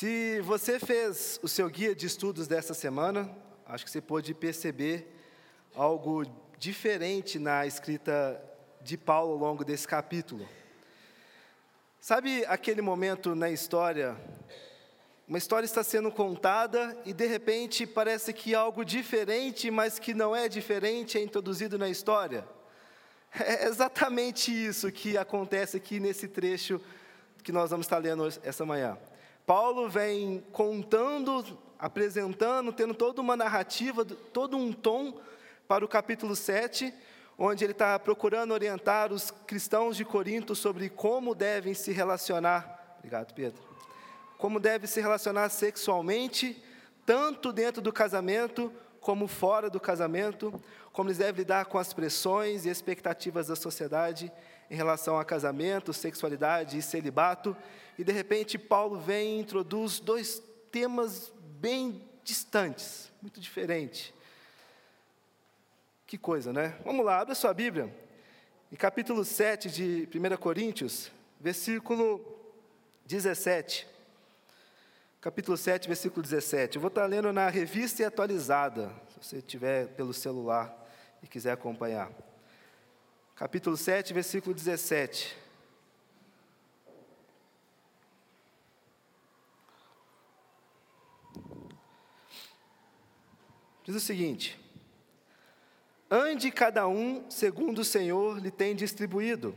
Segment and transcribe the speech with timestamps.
[0.00, 3.30] Se você fez o seu guia de estudos dessa semana,
[3.66, 5.14] acho que você pôde perceber
[5.74, 6.24] algo
[6.56, 8.42] diferente na escrita
[8.80, 10.48] de Paulo ao longo desse capítulo.
[12.00, 14.16] Sabe aquele momento na história?
[15.28, 20.34] Uma história está sendo contada e de repente parece que algo diferente, mas que não
[20.34, 22.48] é diferente, é introduzido na história.
[23.38, 26.80] É exatamente isso que acontece aqui nesse trecho
[27.44, 28.96] que nós vamos estar lendo essa manhã.
[29.46, 35.20] Paulo vem contando, apresentando, tendo toda uma narrativa, todo um tom
[35.66, 36.92] para o capítulo 7,
[37.38, 42.96] onde ele está procurando orientar os cristãos de Corinto sobre como devem se relacionar.
[42.98, 43.62] Obrigado, Pedro.
[44.36, 46.62] Como devem se relacionar sexualmente,
[47.06, 50.52] tanto dentro do casamento como fora do casamento,
[50.92, 54.30] como eles devem lidar com as pressões e expectativas da sociedade
[54.70, 57.56] em relação a casamento, sexualidade e celibato,
[57.98, 64.12] e de repente Paulo vem e introduz dois temas bem distantes, muito diferentes.
[66.06, 66.78] Que coisa, né?
[66.84, 67.92] Vamos lá, abra sua Bíblia.
[68.72, 72.20] Em capítulo 7 de 1 Coríntios, versículo
[73.06, 73.88] 17.
[75.20, 76.76] Capítulo 7, versículo 17.
[76.76, 80.72] Eu vou estar lendo na revista e atualizada, se você tiver pelo celular
[81.22, 82.10] e quiser acompanhar
[83.40, 85.34] capítulo 7, versículo 17.
[93.82, 94.60] Diz o seguinte:
[96.10, 99.56] Ande cada um segundo o Senhor lhe tem distribuído,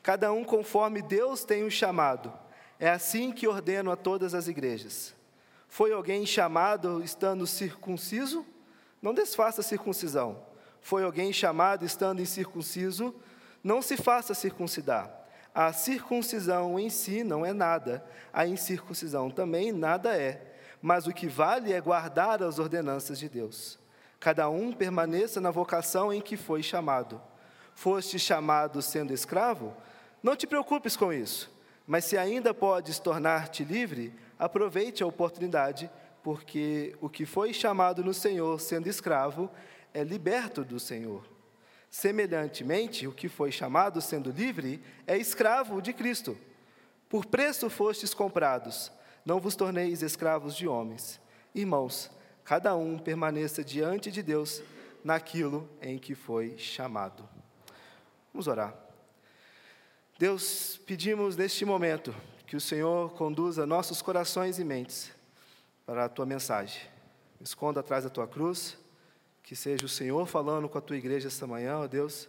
[0.00, 2.32] cada um conforme Deus tem o chamado.
[2.78, 5.12] É assim que ordeno a todas as igrejas.
[5.66, 8.46] Foi alguém chamado estando circunciso?
[9.02, 10.53] Não desfaça a circuncisão
[10.84, 13.14] foi alguém chamado estando incircunciso,
[13.64, 15.10] não se faça circuncidar.
[15.54, 21.26] A circuncisão em si não é nada, a incircuncisão também nada é, mas o que
[21.26, 23.78] vale é guardar as ordenanças de Deus.
[24.20, 27.18] Cada um permaneça na vocação em que foi chamado.
[27.74, 29.74] Foste chamado sendo escravo?
[30.22, 31.50] Não te preocupes com isso,
[31.86, 35.90] mas se ainda podes tornar-te livre, aproveite a oportunidade,
[36.22, 39.50] porque o que foi chamado no Senhor sendo escravo
[39.94, 41.24] é liberto do Senhor.
[41.88, 46.36] Semelhantemente, o que foi chamado sendo livre é escravo de Cristo.
[47.08, 48.90] Por preço fostes comprados,
[49.24, 51.20] não vos torneis escravos de homens.
[51.54, 52.10] Irmãos,
[52.44, 54.60] cada um permaneça diante de Deus
[55.04, 57.28] naquilo em que foi chamado.
[58.32, 58.74] Vamos orar.
[60.18, 62.12] Deus, pedimos neste momento
[62.46, 65.12] que o Senhor conduza nossos corações e mentes
[65.86, 66.82] para a tua mensagem.
[67.40, 68.76] Esconda atrás da tua cruz
[69.44, 72.28] que seja o Senhor falando com a tua igreja esta manhã, ó Deus,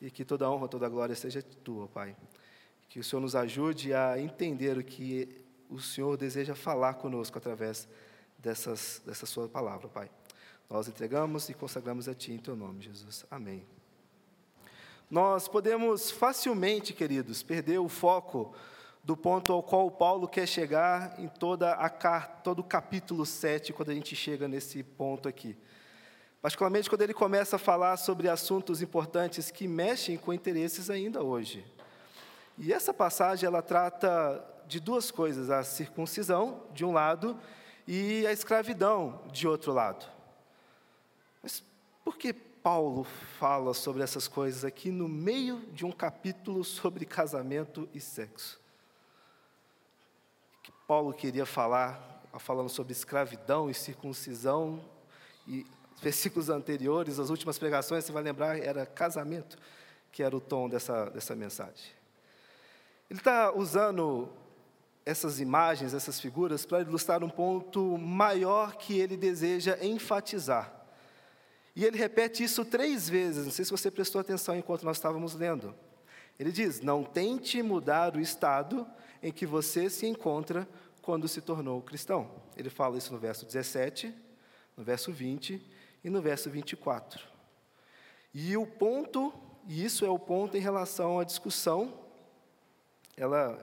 [0.00, 2.16] e que toda honra, toda glória seja tua, Pai.
[2.88, 7.86] Que o Senhor nos ajude a entender o que o Senhor deseja falar conosco através
[8.38, 10.10] dessas, dessa sua palavra, Pai.
[10.70, 13.26] Nós entregamos e consagramos a Ti em Teu nome, Jesus.
[13.30, 13.66] Amém.
[15.10, 18.54] Nós podemos facilmente, queridos, perder o foco
[19.02, 23.90] do ponto ao qual Paulo quer chegar em toda a, todo o capítulo 7, quando
[23.90, 25.54] a gente chega nesse ponto aqui.
[26.44, 31.64] Particularmente quando ele começa a falar sobre assuntos importantes que mexem com interesses ainda hoje.
[32.58, 37.40] E essa passagem ela trata de duas coisas: a circuncisão, de um lado,
[37.88, 40.04] e a escravidão, de outro lado.
[41.42, 41.64] Mas
[42.04, 43.04] por que Paulo
[43.38, 48.60] fala sobre essas coisas aqui no meio de um capítulo sobre casamento e sexo?
[50.62, 54.84] que Paulo queria falar, falando sobre escravidão e circuncisão,
[55.48, 55.66] e
[56.04, 59.56] versículos anteriores, as últimas pregações, você vai lembrar, era casamento,
[60.12, 61.92] que era o tom dessa, dessa mensagem.
[63.08, 64.28] Ele está usando
[65.06, 70.70] essas imagens, essas figuras, para ilustrar um ponto maior que ele deseja enfatizar.
[71.74, 75.34] E ele repete isso três vezes, não sei se você prestou atenção enquanto nós estávamos
[75.34, 75.74] lendo.
[76.38, 78.86] Ele diz: Não tente mudar o estado
[79.22, 80.68] em que você se encontra
[81.02, 82.30] quando se tornou cristão.
[82.56, 84.14] Ele fala isso no verso 17,
[84.76, 85.73] no verso 20
[86.04, 87.26] e no verso 24.
[88.32, 89.32] E o ponto,
[89.66, 91.92] e isso é o ponto em relação à discussão,
[93.16, 93.58] ela,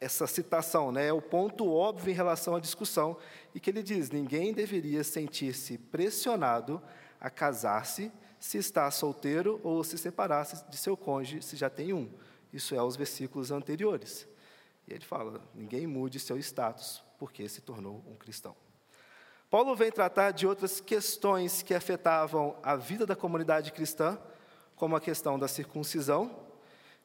[0.00, 3.16] essa citação né, é o ponto óbvio em relação à discussão,
[3.54, 6.82] e que ele diz: ninguém deveria sentir-se pressionado
[7.20, 12.10] a casar-se se está solteiro ou se separar de seu cônjuge se já tem um.
[12.52, 14.28] Isso é os versículos anteriores.
[14.86, 18.54] E ele fala: ninguém mude seu status porque se tornou um cristão.
[19.54, 24.18] Paulo vem tratar de outras questões que afetavam a vida da comunidade cristã,
[24.74, 26.44] como a questão da circuncisão,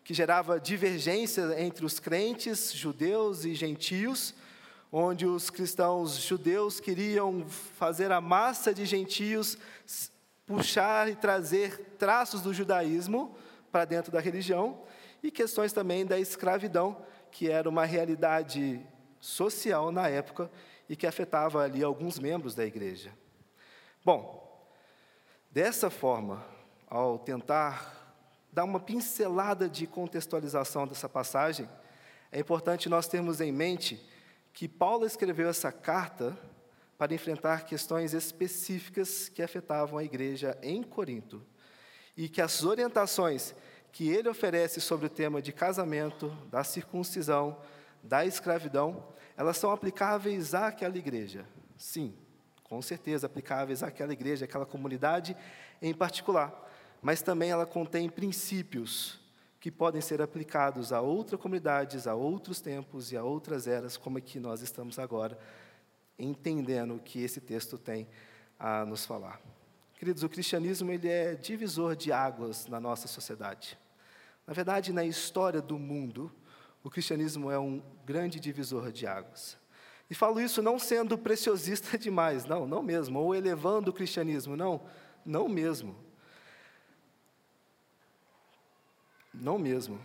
[0.04, 4.34] que gerava divergência entre os crentes judeus e gentios,
[4.92, 9.56] onde os cristãos judeus queriam fazer a massa de gentios
[10.48, 13.38] puxar e trazer traços do judaísmo
[13.72, 14.82] para dentro da religião,
[15.22, 16.98] e questões também da escravidão,
[17.30, 18.84] que era uma realidade
[19.20, 20.50] social na época
[20.90, 23.14] e que afetava ali alguns membros da igreja.
[24.04, 24.68] Bom,
[25.52, 26.44] dessa forma,
[26.88, 28.16] ao tentar
[28.52, 31.70] dar uma pincelada de contextualização dessa passagem,
[32.32, 34.04] é importante nós termos em mente
[34.52, 36.36] que Paulo escreveu essa carta
[36.98, 41.46] para enfrentar questões específicas que afetavam a igreja em Corinto
[42.18, 43.56] e que as orientações
[43.92, 47.58] que ele oferece sobre o tema de casamento, da circuncisão,
[48.04, 49.08] da escravidão,
[49.40, 51.46] elas são aplicáveis àquela igreja.
[51.78, 52.14] Sim,
[52.64, 55.36] com certeza aplicáveis àquela igreja, àquela comunidade
[55.82, 56.70] em particular
[57.02, 59.20] mas também ela contém princípios
[59.60, 64.18] que podem ser aplicados a outras comunidades, a outros tempos e a outras eras, como
[64.18, 65.38] é que nós estamos agora,
[66.18, 68.08] entendendo o que esse texto tem
[68.58, 69.42] a nos falar.
[69.98, 73.78] Queridos, o cristianismo ele é divisor de águas na nossa sociedade.
[74.48, 76.32] Na verdade, na história do mundo,
[76.84, 79.58] o cristianismo é um grande divisor de águas.
[80.10, 84.82] E falo isso não sendo preciosista demais, não, não mesmo, ou elevando o cristianismo, não,
[85.26, 85.96] não mesmo.
[89.34, 90.00] Não mesmo.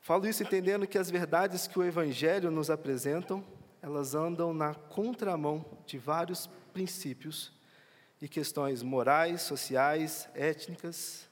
[0.00, 3.44] Falo isso entendendo que as verdades que o Evangelho nos apresentam,
[3.80, 7.52] elas andam na contramão de vários princípios
[8.20, 11.28] e questões morais, sociais, étnicas,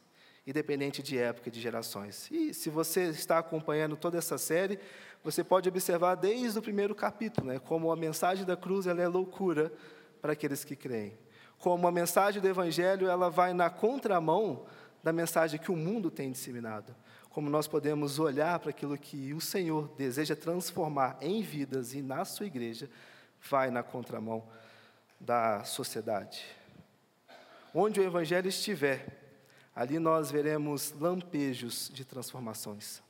[0.46, 2.28] independente de época e de gerações.
[2.30, 4.78] E se você está acompanhando toda essa série,
[5.22, 9.08] você pode observar desde o primeiro capítulo, né, como a mensagem da cruz ela é
[9.08, 9.72] loucura
[10.20, 11.18] para aqueles que creem.
[11.58, 14.64] Como a mensagem do Evangelho ela vai na contramão
[15.02, 16.94] da mensagem que o mundo tem disseminado.
[17.28, 22.24] Como nós podemos olhar para aquilo que o Senhor deseja transformar em vidas e na
[22.24, 22.90] sua igreja,
[23.48, 24.44] vai na contramão
[25.18, 26.44] da sociedade.
[27.74, 29.19] Onde o Evangelho estiver,
[29.80, 33.02] ali nós veremos lampejos de transformações.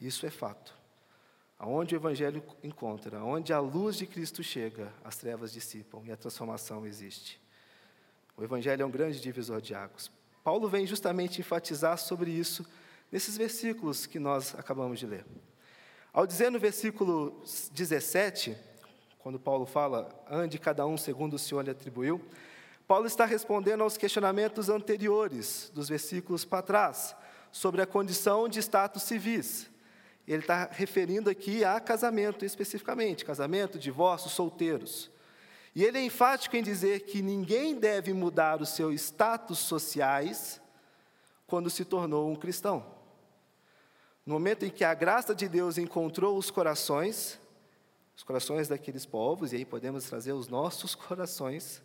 [0.00, 0.74] Isso é fato.
[1.56, 6.16] Aonde o Evangelho encontra, onde a luz de Cristo chega, as trevas dissipam e a
[6.16, 7.40] transformação existe.
[8.36, 10.10] O Evangelho é um grande divisor de águas.
[10.42, 12.66] Paulo vem justamente enfatizar sobre isso
[13.12, 15.24] nesses versículos que nós acabamos de ler.
[16.12, 17.40] Ao dizer no versículo
[17.70, 18.56] 17,
[19.20, 22.20] quando Paulo fala, ande cada um segundo o Senhor lhe atribuiu,
[22.90, 27.14] Paulo está respondendo aos questionamentos anteriores, dos versículos para trás,
[27.52, 29.70] sobre a condição de status civis.
[30.26, 35.08] Ele está referindo aqui a casamento especificamente, casamento, divórcio, solteiros.
[35.72, 40.60] E ele é enfático em dizer que ninguém deve mudar os seus status sociais
[41.46, 42.84] quando se tornou um cristão.
[44.26, 47.38] No momento em que a graça de Deus encontrou os corações,
[48.16, 51.80] os corações daqueles povos, e aí podemos trazer os nossos corações,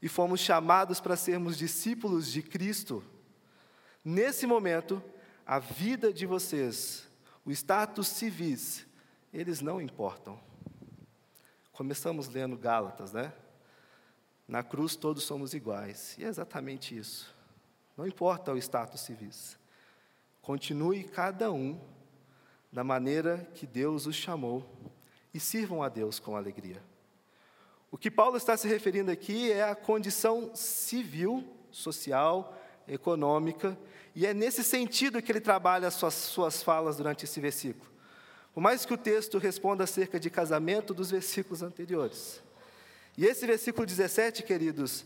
[0.00, 3.02] e fomos chamados para sermos discípulos de Cristo,
[4.04, 5.02] nesse momento,
[5.46, 7.08] a vida de vocês,
[7.44, 8.86] o status civis,
[9.32, 10.38] eles não importam.
[11.72, 13.32] Começamos lendo Gálatas, né?
[14.48, 16.16] Na cruz todos somos iguais.
[16.18, 17.34] E é exatamente isso.
[17.96, 19.58] Não importa o status civis.
[20.40, 21.80] Continue cada um
[22.72, 24.64] da maneira que Deus os chamou
[25.34, 26.82] e sirvam a Deus com alegria.
[27.90, 32.56] O que Paulo está se referindo aqui é a condição civil, social,
[32.88, 33.78] econômica,
[34.14, 37.90] e é nesse sentido que ele trabalha as suas, suas falas durante esse versículo.
[38.54, 42.42] Por mais que o texto responda acerca de casamento dos versículos anteriores.
[43.16, 45.04] E esse versículo 17, queridos,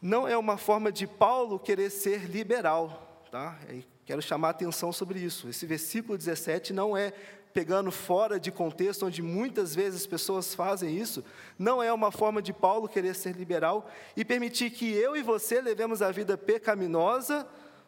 [0.00, 3.58] não é uma forma de Paulo querer ser liberal, tá?
[4.06, 5.48] Quero chamar a atenção sobre isso.
[5.48, 7.12] Esse versículo 17 não é
[7.52, 11.24] pegando fora de contexto, onde muitas vezes pessoas fazem isso,
[11.58, 15.60] não é uma forma de Paulo querer ser liberal e permitir que eu e você
[15.60, 17.46] levemos a vida pecaminosa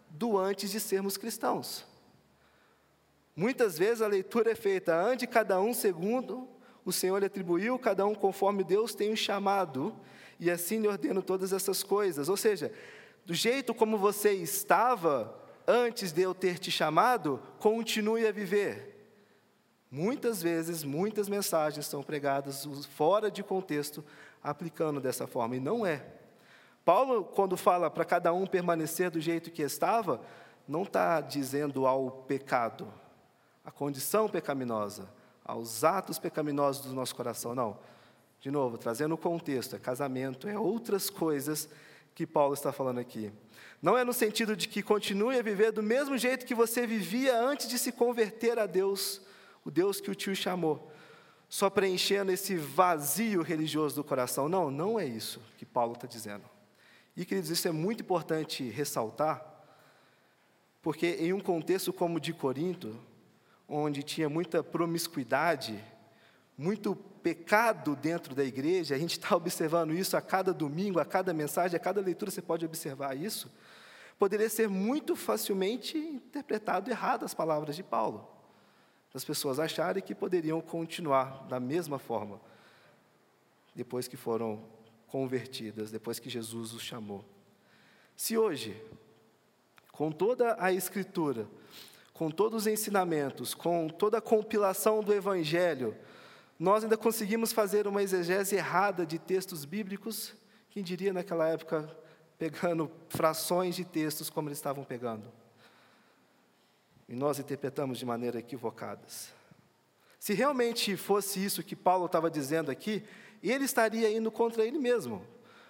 [0.09, 1.85] do antes de sermos cristãos.
[3.37, 6.49] Muitas vezes a leitura é feita, ande cada um segundo
[6.85, 9.95] o Senhor lhe atribuiu, cada um conforme Deus tem o chamado,
[10.39, 12.29] e assim lhe ordeno todas essas coisas.
[12.29, 12.73] Ou seja,
[13.25, 15.35] do jeito como você estava
[15.67, 19.00] antes de eu ter te chamado, continue a viver.
[19.91, 24.05] Muitas vezes, muitas mensagens são pregadas fora de contexto,
[24.43, 26.05] aplicando dessa forma, e não é.
[26.85, 30.21] Paulo, quando fala para cada um permanecer do jeito que estava,
[30.67, 32.87] não está dizendo ao pecado,
[33.65, 35.09] a condição pecaminosa,
[35.45, 37.55] aos atos pecaminosos do nosso coração.
[37.55, 37.77] Não.
[38.41, 41.69] De novo, trazendo o contexto, é casamento, é outras coisas
[42.15, 43.33] que Paulo está falando aqui.
[43.83, 47.39] Não é no sentido de que continue a viver do mesmo jeito que você vivia
[47.39, 49.21] antes de se converter a Deus,
[49.65, 50.91] o Deus que o tio chamou.
[51.49, 54.49] só preenchendo esse vazio religioso do coração.
[54.49, 56.45] Não, não é isso que Paulo está dizendo.
[57.17, 59.45] E, queridos, isso é muito importante ressaltar,
[60.81, 62.97] porque em um contexto como o de Corinto,
[63.69, 65.83] onde tinha muita promiscuidade,
[66.57, 71.35] muito pecado dentro da igreja, a gente está observando isso a cada domingo, a cada
[71.35, 73.51] mensagem, a cada leitura você pode observar isso,
[74.19, 78.40] poderia ser muito facilmente interpretado errado as palavras de Paulo.
[79.15, 82.41] As pessoas acharem que poderiam continuar da mesma forma,
[83.75, 84.63] depois que foram
[85.09, 87.25] convertidas, depois que Jesus os chamou.
[88.17, 88.81] Se hoje,
[89.91, 91.49] com toda a Escritura,
[92.13, 95.97] com todos os ensinamentos, com toda a compilação do Evangelho,
[96.59, 100.35] nós ainda conseguimos fazer uma exegese errada de textos bíblicos,
[100.69, 101.91] quem diria naquela época,
[102.39, 105.40] pegando frações de textos como eles estavam pegando.
[107.11, 109.33] E nós interpretamos de maneira equivocadas.
[110.19, 113.03] Se realmente fosse isso que Paulo estava dizendo aqui,
[113.43, 115.27] ele estaria indo contra ele mesmo.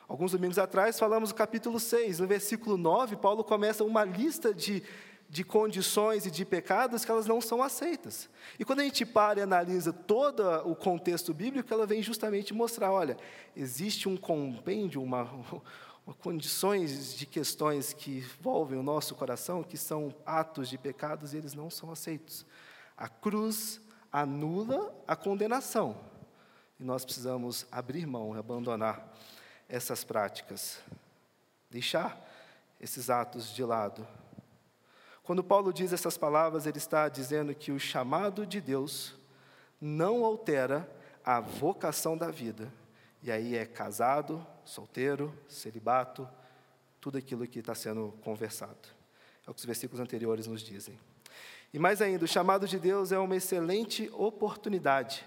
[0.07, 4.83] Alguns domingos atrás falamos do capítulo 6, no versículo 9, Paulo começa uma lista de
[5.31, 8.29] de condições e de pecados que elas não são aceitas.
[8.59, 12.91] E quando a gente para e analisa todo o contexto bíblico, ela vem justamente mostrar,
[12.91, 13.17] olha,
[13.57, 15.63] existe um compêndio, uma, uma
[16.19, 21.55] condições de questões que envolvem o nosso coração, que são atos de pecados e eles
[21.55, 22.45] não são aceitos.
[22.97, 23.81] A cruz
[24.13, 25.97] anula a condenação.
[26.79, 29.15] E nós precisamos abrir mão, abandonar
[29.69, 30.81] essas práticas,
[31.71, 32.19] deixar
[32.81, 34.07] esses atos de lado
[35.31, 39.15] quando Paulo diz essas palavras, ele está dizendo que o chamado de Deus
[39.81, 40.91] não altera
[41.25, 42.73] a vocação da vida.
[43.23, 46.29] E aí é casado, solteiro, celibato,
[47.01, 48.89] tudo aquilo que está sendo conversado.
[49.47, 50.97] É o que os versículos anteriores nos dizem.
[51.75, 55.27] E mais ainda, o chamado de Deus é uma excelente oportunidade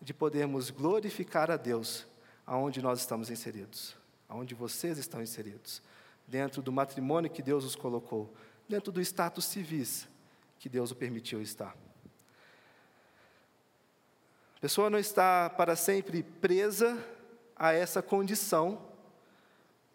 [0.00, 2.06] de podermos glorificar a Deus
[2.46, 3.94] aonde nós estamos inseridos,
[4.26, 5.82] aonde vocês estão inseridos,
[6.26, 8.32] dentro do matrimônio que Deus os colocou,
[8.66, 10.08] dentro do status civis
[10.58, 11.76] que Deus o permitiu estar.
[14.56, 16.98] A pessoa não está para sempre presa
[17.58, 18.78] a essa condição.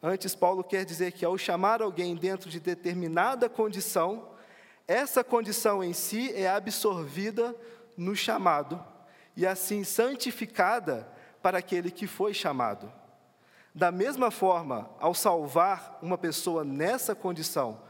[0.02, 4.30] Antes, Paulo quer dizer que ao chamar alguém dentro de determinada condição,
[4.88, 7.56] essa condição em si é absorvida
[7.96, 8.84] no chamado
[9.36, 11.08] e assim santificada
[11.42, 12.92] para aquele que foi chamado.
[13.74, 17.82] Da mesma forma, ao salvar uma pessoa nessa condição,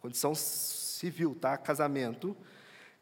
[0.00, 1.56] condição civil, tá?
[1.56, 2.36] Casamento.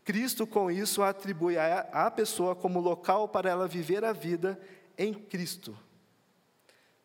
[0.05, 4.59] Cristo, com isso, atribui à pessoa como local para ela viver a vida
[4.97, 5.76] em Cristo.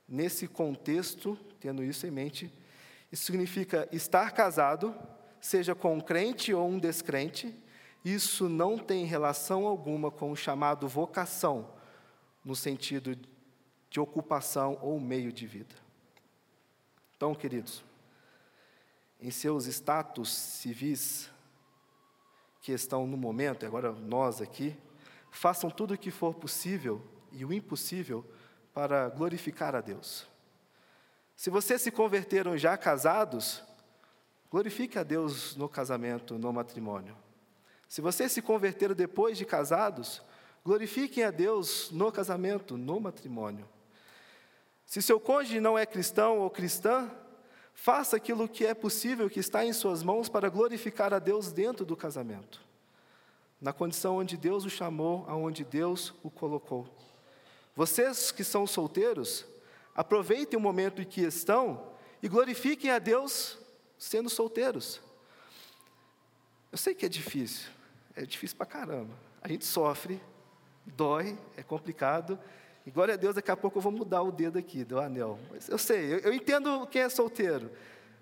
[0.07, 2.51] Nesse contexto, tendo isso em mente,
[3.11, 4.95] isso significa estar casado,
[5.41, 7.53] seja com um crente ou um descrente,
[8.03, 11.73] isso não tem relação alguma com o chamado vocação,
[12.43, 13.17] no sentido
[13.89, 15.75] de ocupação ou meio de vida.
[17.15, 17.83] Então, queridos,
[19.19, 21.29] em seus status civis
[22.61, 24.77] que estão no momento, agora nós aqui,
[25.31, 28.25] façam tudo o que for possível e o impossível
[28.77, 30.27] para glorificar a Deus.
[31.35, 33.63] Se vocês se converteram já casados,
[34.51, 37.17] glorifique a Deus no casamento, no matrimônio.
[37.89, 40.21] Se vocês se converteram depois de casados,
[40.63, 43.67] glorifiquem a Deus no casamento, no matrimônio.
[44.85, 47.09] Se seu cônjuge não é cristão ou cristã,
[47.79, 51.85] Faça aquilo que é possível, que está em suas mãos, para glorificar a Deus dentro
[51.85, 52.59] do casamento,
[53.61, 56.87] na condição onde Deus o chamou, aonde Deus o colocou.
[57.77, 59.45] Vocês que são solteiros,
[59.93, 61.91] aproveitem o momento em que estão
[62.23, 63.55] e glorifiquem a Deus
[63.99, 64.99] sendo solteiros.
[66.71, 67.69] Eu sei que é difícil,
[68.15, 69.13] é difícil pra caramba.
[69.43, 70.19] A gente sofre,
[70.87, 72.39] dói, é complicado,
[72.83, 75.37] e glória a Deus, daqui a pouco eu vou mudar o dedo aqui do anel.
[75.51, 77.69] Mas eu sei, eu, eu entendo quem é solteiro,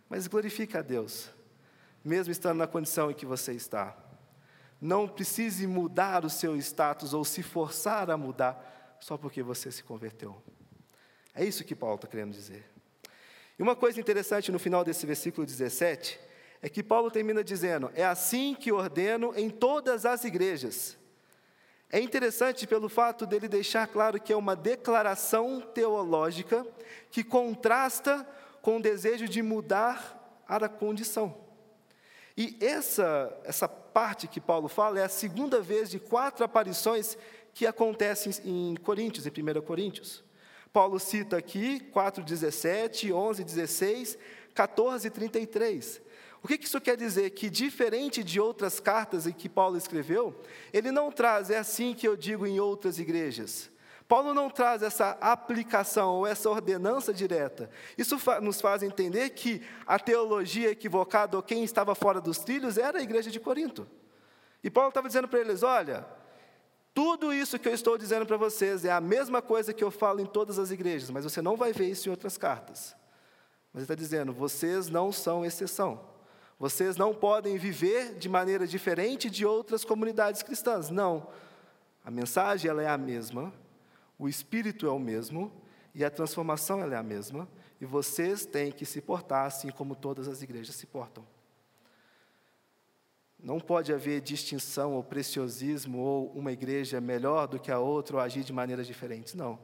[0.10, 1.30] mas glorifique a Deus,
[2.04, 3.96] mesmo estando na condição em que você está.
[4.82, 9.84] Não precise mudar o seu status ou se forçar a mudar só porque você se
[9.84, 10.36] converteu.
[11.34, 12.64] É isso que Paulo está querendo dizer.
[13.58, 16.20] E uma coisa interessante no final desse versículo 17
[16.62, 20.98] é que Paulo termina dizendo: É assim que ordeno em todas as igrejas.
[21.90, 26.66] É interessante pelo fato dele deixar claro que é uma declaração teológica
[27.12, 28.28] que contrasta
[28.62, 31.38] com o desejo de mudar a condição.
[32.36, 37.18] E essa, essa parte que Paulo fala é a segunda vez de quatro aparições
[37.56, 40.22] que acontecem em Coríntios, em 1 Coríntios.
[40.74, 44.18] Paulo cita aqui 4,17, 11, 16,
[44.54, 46.02] 14 e 33.
[46.44, 47.30] O que isso quer dizer?
[47.30, 50.36] Que, diferente de outras cartas em que Paulo escreveu,
[50.74, 53.72] ele não traz, é assim que eu digo em outras igrejas.
[54.06, 57.70] Paulo não traz essa aplicação ou essa ordenança direta.
[57.98, 63.00] Isso nos faz entender que a teologia equivocada ou quem estava fora dos trilhos era
[63.00, 63.88] a igreja de Corinto.
[64.62, 66.06] E Paulo estava dizendo para eles: olha,
[66.96, 70.22] tudo isso que eu estou dizendo para vocês é a mesma coisa que eu falo
[70.22, 72.96] em todas as igrejas, mas você não vai ver isso em outras cartas.
[73.74, 76.00] Mas ele está dizendo: vocês não são exceção.
[76.58, 80.90] Vocês não podem viver de maneira diferente de outras comunidades cristãs.
[80.90, 81.28] Não.
[82.06, 83.54] A mensagem ela é a mesma,
[84.18, 85.52] o espírito é o mesmo
[85.94, 87.48] e a transformação ela é a mesma,
[87.80, 91.26] e vocês têm que se portar assim como todas as igrejas se portam.
[93.46, 98.22] Não pode haver distinção ou preciosismo ou uma igreja melhor do que a outra ou
[98.24, 99.60] agir de maneiras diferentes, não.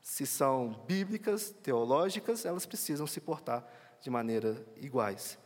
[0.00, 3.70] Se são bíblicas, teológicas, elas precisam se portar
[4.00, 5.38] de maneira iguais.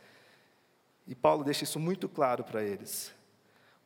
[1.08, 3.12] E Paulo deixa isso muito claro para eles,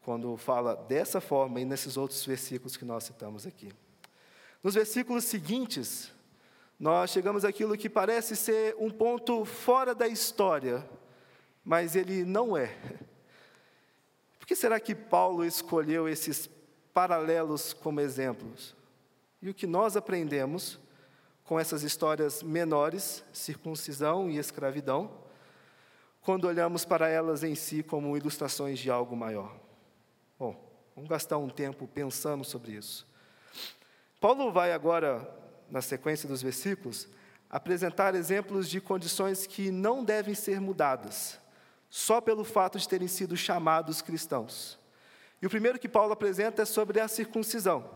[0.03, 3.73] quando fala dessa forma e nesses outros versículos que nós citamos aqui.
[4.63, 6.13] Nos versículos seguintes,
[6.79, 10.87] nós chegamos àquilo que parece ser um ponto fora da história,
[11.65, 12.77] mas ele não é.
[14.47, 16.49] Por que será que Paulo escolheu esses
[16.95, 18.77] paralelos como exemplos?
[19.43, 20.79] E o que nós aprendemos
[21.43, 25.11] com essas histórias menores, circuncisão e escravidão,
[26.21, 29.53] quando olhamos para elas em si como ilustrações de algo maior?
[30.39, 30.55] Bom,
[30.95, 33.05] vamos gastar um tempo pensando sobre isso.
[34.21, 35.29] Paulo vai agora,
[35.69, 37.09] na sequência dos versículos,
[37.51, 41.37] apresentar exemplos de condições que não devem ser mudadas,
[41.89, 44.79] só pelo fato de terem sido chamados cristãos.
[45.41, 47.89] E o primeiro que Paulo apresenta é sobre a circuncisão.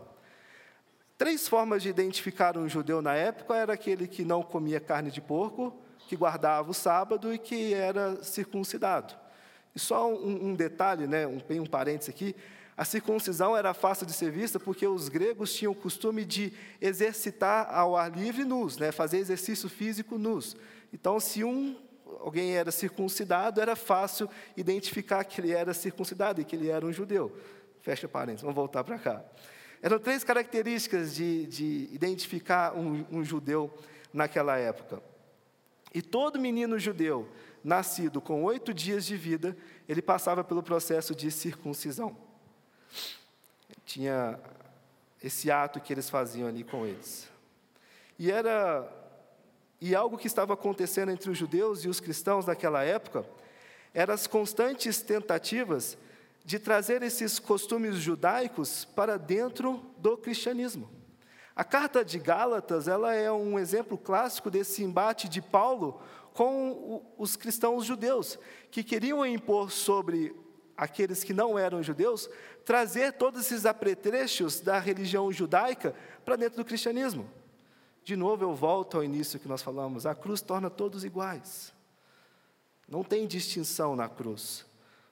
[1.17, 5.21] Três formas de identificar um judeu na época era aquele que não comia carne de
[5.21, 5.75] porco,
[6.07, 9.13] que guardava o sábado e que era circuncidado.
[9.75, 12.35] E só um, um detalhe, né, um, um parênteses aqui,
[12.75, 16.51] a circuncisão era fácil de ser vista porque os gregos tinham o costume de
[16.81, 20.57] exercitar ao ar livre nus, né, fazer exercício físico nus.
[20.91, 21.75] Então, se um
[22.21, 26.93] alguém era circuncidado, era fácil identificar que ele era circuncidado e que ele era um
[26.93, 27.35] judeu.
[27.81, 29.23] Fecha parênteses, vamos voltar para cá.
[29.81, 33.73] Eram três características de, de identificar um, um judeu
[34.13, 35.01] naquela época.
[35.93, 37.27] E todo menino judeu
[37.63, 39.57] nascido com oito dias de vida,
[39.89, 42.15] ele passava pelo processo de circuncisão.
[43.85, 44.39] Tinha
[45.21, 47.27] esse ato que eles faziam ali com eles.
[48.17, 48.87] E era
[49.81, 53.25] e algo que estava acontecendo entre os judeus e os cristãos naquela época
[53.93, 55.97] eram as constantes tentativas
[56.45, 60.89] de trazer esses costumes judaicos para dentro do cristianismo.
[61.55, 66.01] A carta de Gálatas, ela é um exemplo clássico desse embate de Paulo
[66.33, 68.39] com os cristãos judeus,
[68.69, 70.33] que queriam impor sobre
[70.77, 72.29] aqueles que não eram judeus,
[72.63, 77.29] trazer todos esses apetrechos da religião judaica para dentro do cristianismo.
[78.03, 81.73] De novo, eu volto ao início que nós falamos: a cruz torna todos iguais.
[82.87, 84.65] Não tem distinção na cruz.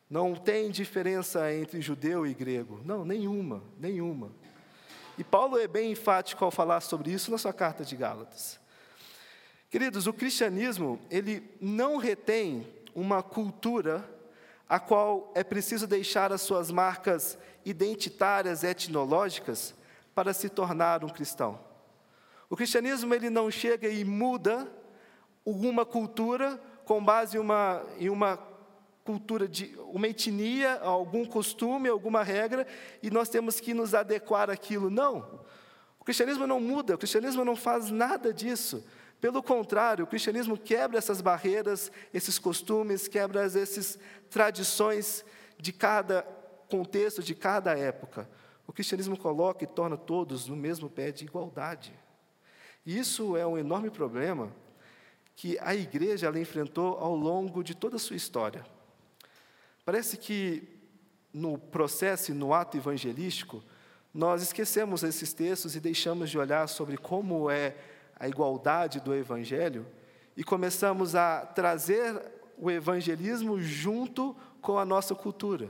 [0.09, 2.81] Não tem diferença entre judeu e grego.
[2.83, 4.31] Não, nenhuma, nenhuma.
[5.17, 8.59] E Paulo é bem enfático ao falar sobre isso na sua carta de Gálatas.
[9.69, 14.03] Queridos, o cristianismo, ele não retém uma cultura
[14.67, 19.75] a qual é preciso deixar as suas marcas identitárias etnológicas
[20.15, 21.59] para se tornar um cristão.
[22.49, 24.67] O cristianismo ele não chega e muda
[25.45, 28.37] uma cultura com base em uma, em uma
[29.03, 32.65] cultura de uma etnia, algum costume, alguma regra,
[33.01, 34.89] e nós temos que nos adequar àquilo.
[34.89, 35.43] Não.
[35.99, 38.83] O cristianismo não muda, o cristianismo não faz nada disso.
[39.21, 45.25] Pelo contrário, o cristianismo quebra essas barreiras, esses costumes, quebra essas tradições
[45.57, 46.21] de cada
[46.69, 48.29] contexto, de cada época.
[48.65, 51.98] O cristianismo coloca e torna todos no mesmo pé de igualdade.
[52.85, 54.51] Isso é um enorme problema
[55.35, 58.65] que a igreja ela enfrentou ao longo de toda a sua história.
[59.85, 60.67] Parece que
[61.33, 63.63] no processo e no ato evangelístico,
[64.13, 67.75] nós esquecemos esses textos e deixamos de olhar sobre como é
[68.19, 69.85] a igualdade do Evangelho
[70.35, 72.19] e começamos a trazer
[72.57, 75.69] o evangelismo junto com a nossa cultura.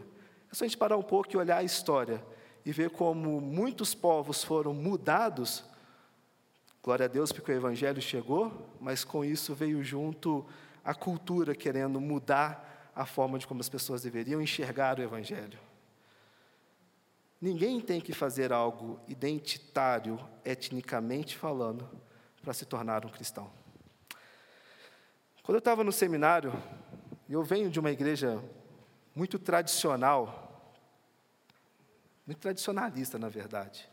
[0.52, 2.24] É só a gente parar um pouco e olhar a história
[2.66, 5.64] e ver como muitos povos foram mudados.
[6.82, 10.46] Glória a Deus porque o Evangelho chegou, mas com isso veio junto
[10.84, 15.60] a cultura querendo mudar a forma de como as pessoas deveriam enxergar o Evangelho.
[17.42, 21.90] Ninguém tem que fazer algo identitário, etnicamente falando,
[22.42, 23.50] para se tornar um cristão.
[25.44, 26.54] Quando eu estava no seminário,
[27.30, 28.44] eu venho de uma igreja
[29.16, 30.74] muito tradicional,
[32.26, 33.90] muito tradicionalista, na verdade.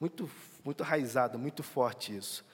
[0.00, 0.28] Muito,
[0.64, 2.44] muito raizada, muito forte isso.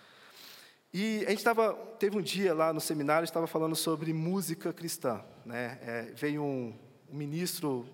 [0.92, 5.24] E a gente estava, teve um dia lá no seminário, estava falando sobre música cristã.
[5.46, 5.78] Né?
[5.82, 6.76] É, veio um,
[7.08, 7.86] um ministro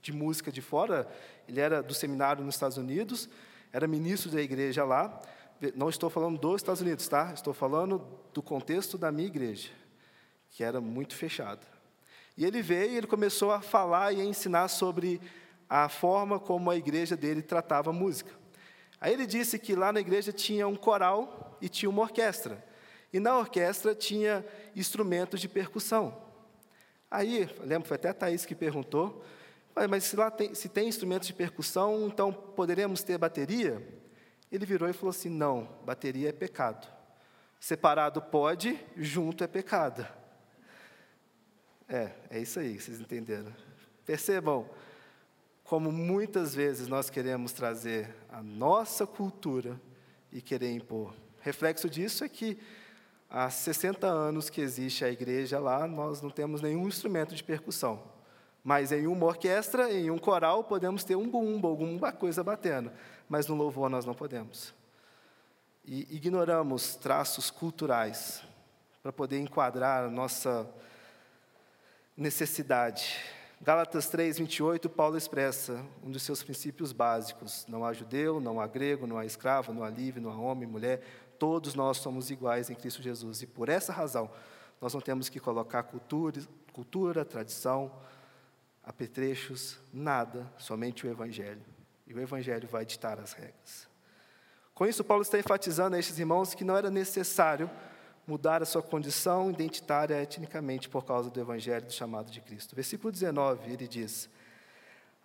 [0.00, 1.06] de música de fora,
[1.46, 3.28] ele era do seminário nos Estados Unidos,
[3.70, 5.20] era ministro da igreja lá.
[5.74, 7.32] Não estou falando dos Estados Unidos, tá?
[7.34, 8.02] Estou falando
[8.32, 9.70] do contexto da minha igreja,
[10.50, 11.66] que era muito fechada.
[12.36, 15.20] E ele veio e ele começou a falar e a ensinar sobre
[15.68, 18.32] a forma como a igreja dele tratava a música.
[19.00, 22.64] Aí ele disse que lá na igreja tinha um coral e tinha uma orquestra.
[23.12, 26.26] E na orquestra tinha instrumentos de percussão.
[27.10, 29.24] Aí, lembro, foi até a Thaís que perguntou,
[29.88, 33.80] mas se lá tem, se tem instrumentos de percussão, então poderemos ter bateria?
[34.50, 36.88] Ele virou e falou assim: não, bateria é pecado.
[37.60, 40.06] Separado pode, junto é pecado.
[41.88, 43.54] É, é isso aí, vocês entenderam.
[44.04, 44.68] Percebam
[45.68, 49.78] como muitas vezes nós queremos trazer a nossa cultura
[50.32, 51.12] e querer impor.
[51.42, 52.58] Reflexo disso é que
[53.28, 58.02] há 60 anos que existe a igreja lá, nós não temos nenhum instrumento de percussão.
[58.64, 62.90] Mas em uma orquestra, em um coral, podemos ter um bumbo, alguma coisa batendo.
[63.28, 64.72] Mas no louvor nós não podemos.
[65.84, 68.42] E ignoramos traços culturais
[69.02, 70.66] para poder enquadrar a nossa
[72.16, 73.18] necessidade.
[73.60, 78.66] Gálatas 3, 28, Paulo expressa um dos seus princípios básicos: não há judeu, não há
[78.68, 81.02] grego, não há escravo, não há livre, não há homem, mulher,
[81.38, 83.42] todos nós somos iguais em Cristo Jesus.
[83.42, 84.30] E por essa razão,
[84.80, 86.40] nós não temos que colocar cultura,
[86.72, 87.90] cultura tradição,
[88.84, 91.62] apetrechos, nada, somente o Evangelho.
[92.06, 93.88] E o Evangelho vai ditar as regras.
[94.72, 97.68] Com isso, Paulo está enfatizando a estes irmãos que não era necessário
[98.28, 102.76] mudar a sua condição identitária etnicamente por causa do Evangelho do chamado de Cristo.
[102.76, 104.28] Versículo 19, ele diz: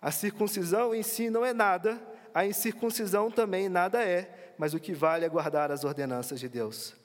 [0.00, 2.00] A circuncisão em si não é nada,
[2.32, 6.96] a incircuncisão também nada é, mas o que vale é guardar as ordenanças de Deus.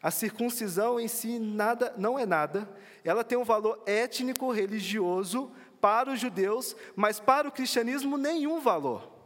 [0.00, 2.68] A circuncisão em si nada, não é nada,
[3.04, 9.17] ela tem um valor étnico, religioso, para os judeus, mas para o cristianismo nenhum valor.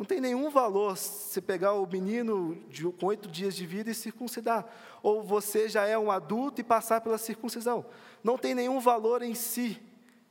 [0.00, 3.94] Não tem nenhum valor se pegar o menino de, com oito dias de vida e
[3.94, 4.64] circuncidar.
[5.02, 7.84] Ou você já é um adulto e passar pela circuncisão.
[8.24, 9.78] Não tem nenhum valor em si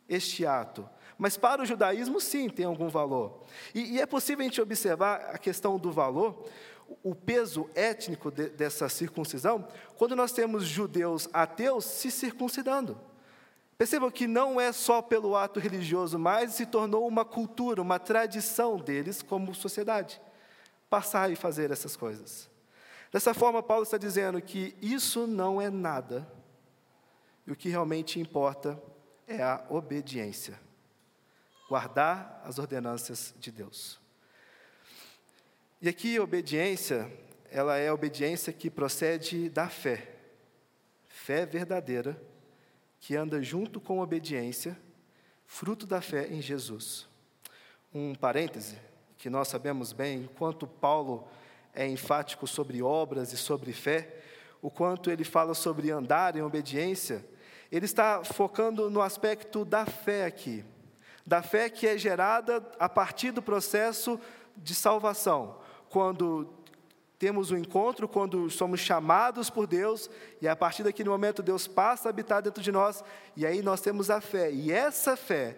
[0.09, 0.89] este ato.
[1.19, 3.43] Mas para o judaísmo, sim, tem algum valor.
[3.75, 6.47] E, e é possível a gente observar a questão do valor,
[7.03, 9.67] o peso étnico de, dessa circuncisão,
[9.99, 12.99] quando nós temos judeus ateus se circuncidando.
[13.79, 18.75] Percebam que não é só pelo ato religioso, mas se tornou uma cultura, uma tradição
[18.75, 20.21] deles como sociedade,
[20.89, 22.49] passar e fazer essas coisas.
[23.09, 26.29] Dessa forma, Paulo está dizendo que isso não é nada,
[27.47, 28.77] e o que realmente importa
[29.25, 30.59] é a obediência,
[31.69, 33.97] guardar as ordenanças de Deus.
[35.81, 37.09] E aqui, obediência,
[37.49, 40.15] ela é a obediência que procede da fé,
[41.07, 42.21] fé verdadeira
[42.99, 44.77] que anda junto com obediência,
[45.45, 47.07] fruto da fé em Jesus.
[47.93, 48.77] Um parêntese,
[49.17, 51.27] que nós sabemos bem, enquanto Paulo
[51.73, 54.21] é enfático sobre obras e sobre fé,
[54.61, 57.25] o quanto ele fala sobre andar em obediência,
[57.71, 60.65] ele está focando no aspecto da fé aqui,
[61.25, 64.19] da fé que é gerada a partir do processo
[64.57, 65.59] de salvação,
[65.89, 66.53] quando
[67.19, 70.09] temos um encontro quando somos chamados por Deus,
[70.41, 73.03] e a partir daquele momento Deus passa a habitar dentro de nós,
[73.35, 74.49] e aí nós temos a fé.
[74.49, 75.57] E essa fé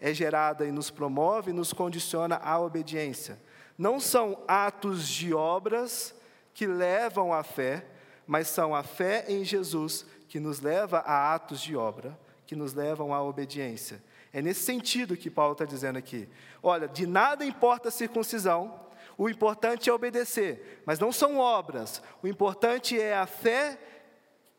[0.00, 3.38] é gerada e nos promove, nos condiciona à obediência.
[3.76, 6.14] Não são atos de obras
[6.54, 7.84] que levam à fé,
[8.26, 12.72] mas são a fé em Jesus que nos leva a atos de obra, que nos
[12.72, 14.02] levam à obediência.
[14.32, 16.28] É nesse sentido que Paulo está dizendo aqui.
[16.62, 18.83] Olha, de nada importa a circuncisão,
[19.16, 22.02] o importante é obedecer, mas não são obras.
[22.22, 23.78] O importante é a fé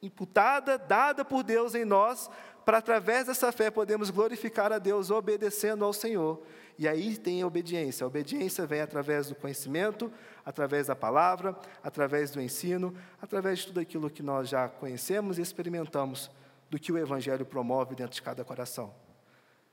[0.01, 2.29] imputada, dada por Deus em nós,
[2.63, 6.41] para através dessa fé podermos glorificar a Deus obedecendo ao Senhor.
[6.77, 8.03] E aí tem a obediência.
[8.03, 10.11] A obediência vem através do conhecimento,
[10.43, 15.41] através da palavra, através do ensino, através de tudo aquilo que nós já conhecemos e
[15.41, 16.31] experimentamos
[16.69, 18.93] do que o Evangelho promove dentro de cada coração.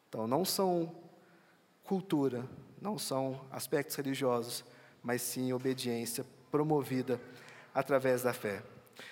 [0.08, 0.94] Então, não são
[1.82, 2.44] cultura,
[2.82, 4.64] não são aspectos religiosos,
[5.04, 7.20] mas sim obediência promovida
[7.72, 8.60] através da fé.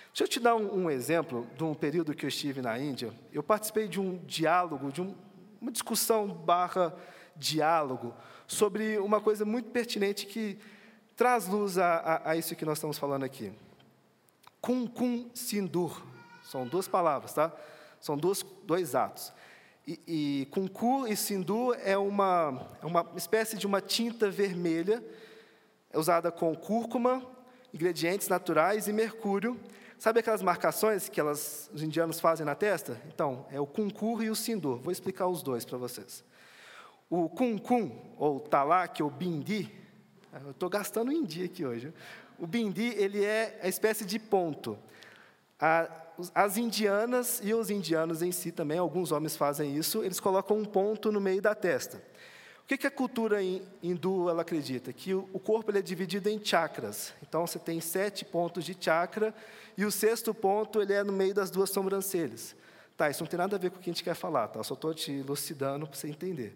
[0.09, 3.13] Deixa eu te dar um, um, exemplo de um período que eu estive na Índia.
[3.31, 5.15] Eu participei de um diálogo, de um,
[5.61, 6.93] uma discussão barra
[7.33, 8.13] diálogo
[8.45, 10.59] sobre uma coisa muito pertinente que
[11.15, 13.53] traz luz a, a, a isso que nós estamos falando aqui.
[14.59, 16.03] Kum Kum Sindur.
[16.43, 17.53] São duas palavras, tá?
[18.01, 19.31] São dois, dois atos.
[20.07, 25.03] E, kunku e sindu é uma, é uma espécie de uma tinta vermelha,
[25.91, 27.25] é usada com cúrcuma,
[27.73, 29.59] ingredientes naturais e mercúrio.
[29.97, 32.99] Sabe aquelas marcações que elas, os indianos fazem na testa?
[33.07, 34.77] Então, é o kunku e o sindu.
[34.77, 36.23] Vou explicar os dois para vocês.
[37.09, 39.69] O kunkun, ou talak, ou bindi,
[40.45, 41.93] eu estou gastando indi aqui hoje.
[42.39, 44.77] O bindi, ele é a espécie de ponto.
[45.59, 45.89] A,
[46.35, 50.65] as indianas e os indianos em si também, alguns homens fazem isso, eles colocam um
[50.65, 51.97] ponto no meio da testa.
[52.63, 54.93] O que, que a cultura hindu ela acredita?
[54.93, 57.13] Que o corpo ele é dividido em chakras.
[57.21, 59.33] Então você tem sete pontos de chakra
[59.77, 62.55] e o sexto ponto ele é no meio das duas sobrancelhas.
[62.95, 64.63] Tá, isso não tem nada a ver com o que a gente quer falar, tá?
[64.63, 66.55] Só estou te elucidando para você entender.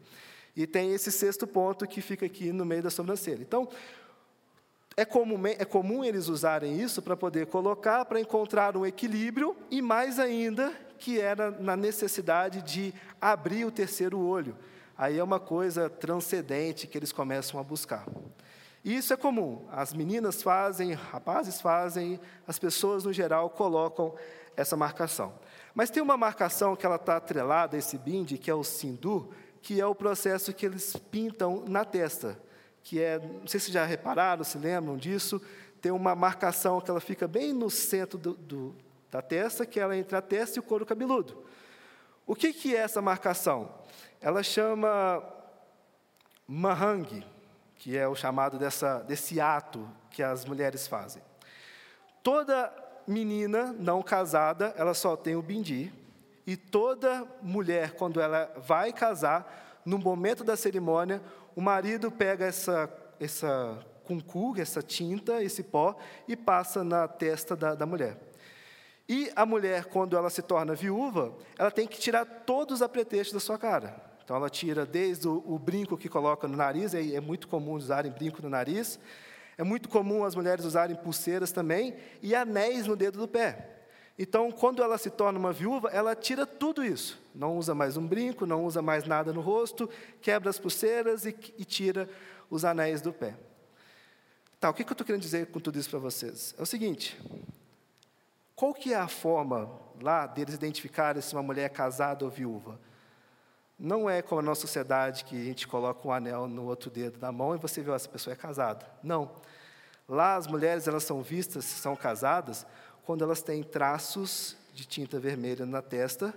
[0.56, 3.41] E tem esse sexto ponto que fica aqui no meio da sobrancelha.
[3.41, 3.67] Então,
[4.97, 9.81] é comum, é comum eles usarem isso para poder colocar, para encontrar um equilíbrio, e
[9.81, 14.55] mais ainda, que era na necessidade de abrir o terceiro olho.
[14.97, 18.05] Aí é uma coisa transcendente que eles começam a buscar.
[18.86, 19.65] E isso é comum.
[19.69, 24.15] As meninas fazem, rapazes fazem, as pessoas no geral colocam
[24.55, 25.34] essa marcação.
[25.73, 29.29] Mas tem uma marcação que ela está atrelada a esse binde, que é o sindu,
[29.62, 32.44] que é o processo que eles pintam na testa
[32.86, 35.41] que é, não sei se já repararam, se lembram disso,
[35.82, 38.76] tem uma marcação que ela fica bem no centro do, do,
[39.10, 41.43] da testa, que ela é entre a testa e o couro cabeludo.
[42.28, 43.74] O que, que é essa marcação?
[44.21, 45.24] Ela chama
[46.48, 47.26] mahang,
[47.76, 51.24] que é o chamado dessa, desse ato que as mulheres fazem.
[52.21, 52.71] Toda
[53.08, 55.91] menina não casada, ela só tem o bindi,
[56.45, 61.21] e toda mulher, quando ela vai casar, no momento da cerimônia,
[61.56, 62.89] o marido pega essa,
[63.20, 65.96] essa kunku, essa tinta, esse pó,
[66.28, 68.18] e passa na testa da, da mulher.
[69.08, 73.34] E a mulher, quando ela se torna viúva, ela tem que tirar todos os apetrechos
[73.34, 73.96] da sua cara.
[74.24, 77.74] Então, ela tira desde o, o brinco que coloca no nariz, é, é muito comum
[77.74, 79.00] usarem brinco no nariz,
[79.58, 83.74] é muito comum as mulheres usarem pulseiras também, e anéis no dedo do pé.
[84.17, 87.19] Então, quando ela se torna uma viúva, ela tira tudo isso.
[87.34, 89.89] Não usa mais um brinco, não usa mais nada no rosto,
[90.21, 92.10] quebra as pulseiras e, e tira
[92.49, 93.36] os anéis do pé.
[94.60, 96.56] Tá, o que, que eu estou querendo dizer com tudo isso para vocês?
[96.58, 97.19] É o seguinte:
[98.56, 99.69] qual que é a forma
[100.01, 102.80] lá deles identificarem se uma mulher é casada ou viúva?
[103.78, 107.19] Não é como a nossa sociedade que a gente coloca um anel no outro dedo
[107.19, 108.88] da mão e você vê, oh, essa pessoa é casada.
[109.04, 109.30] Não.
[110.08, 112.65] Lá as mulheres elas são vistas, são casadas,
[113.06, 116.34] quando elas têm traços de tinta vermelha na testa,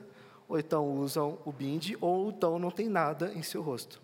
[0.47, 4.01] ou então usam o binde, ou então não tem nada em seu rosto.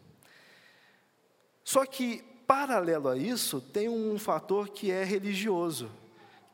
[1.63, 5.91] Só que, paralelo a isso, tem um fator que é religioso,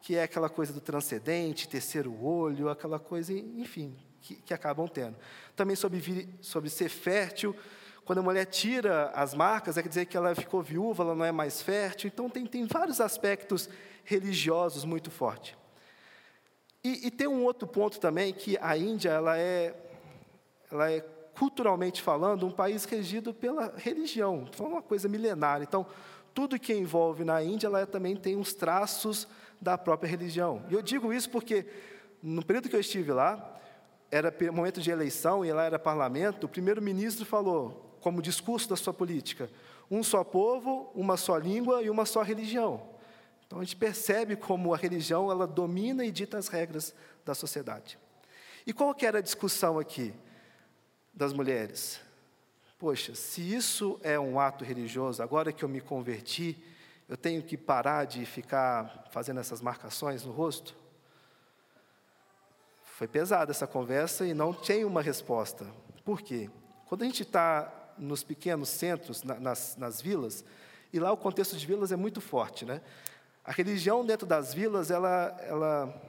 [0.02, 5.16] que é aquela coisa do transcendente, terceiro olho, aquela coisa, enfim, que, que acabam tendo.
[5.56, 7.54] Também sobre, sobre ser fértil,
[8.04, 11.24] quando a mulher tira as marcas, é quer dizer que ela ficou viúva, ela não
[11.24, 12.10] é mais fértil.
[12.12, 13.68] Então, tem, tem vários aspectos
[14.04, 15.59] religiosos muito fortes.
[16.82, 19.74] E, e, tem um outro ponto também que a Índia ela é,
[20.70, 21.00] ela é
[21.38, 25.64] culturalmente falando um país regido pela religião, foi uma coisa milenária.
[25.64, 25.86] Então
[26.34, 29.28] tudo que envolve na Índia ela também tem uns traços
[29.60, 30.62] da própria religião.
[30.70, 31.66] E eu digo isso porque
[32.22, 33.58] no período que eu estive lá
[34.10, 36.44] era momento de eleição e lá era parlamento.
[36.44, 39.50] O primeiro-ministro falou como discurso da sua política:
[39.90, 42.82] um só povo, uma só língua e uma só religião.
[43.50, 47.98] Então a gente percebe como a religião ela domina e dita as regras da sociedade.
[48.64, 50.14] E qual que era a discussão aqui
[51.12, 52.00] das mulheres?
[52.78, 56.62] Poxa, se isso é um ato religioso, agora que eu me converti,
[57.08, 60.76] eu tenho que parar de ficar fazendo essas marcações no rosto?
[62.84, 65.66] Foi pesada essa conversa e não tem uma resposta.
[66.04, 66.48] Por quê?
[66.86, 70.44] Quando a gente está nos pequenos centros, nas, nas vilas,
[70.92, 72.80] e lá o contexto de vilas é muito forte, né?
[73.50, 76.02] A religião dentro das vilas, ela, ela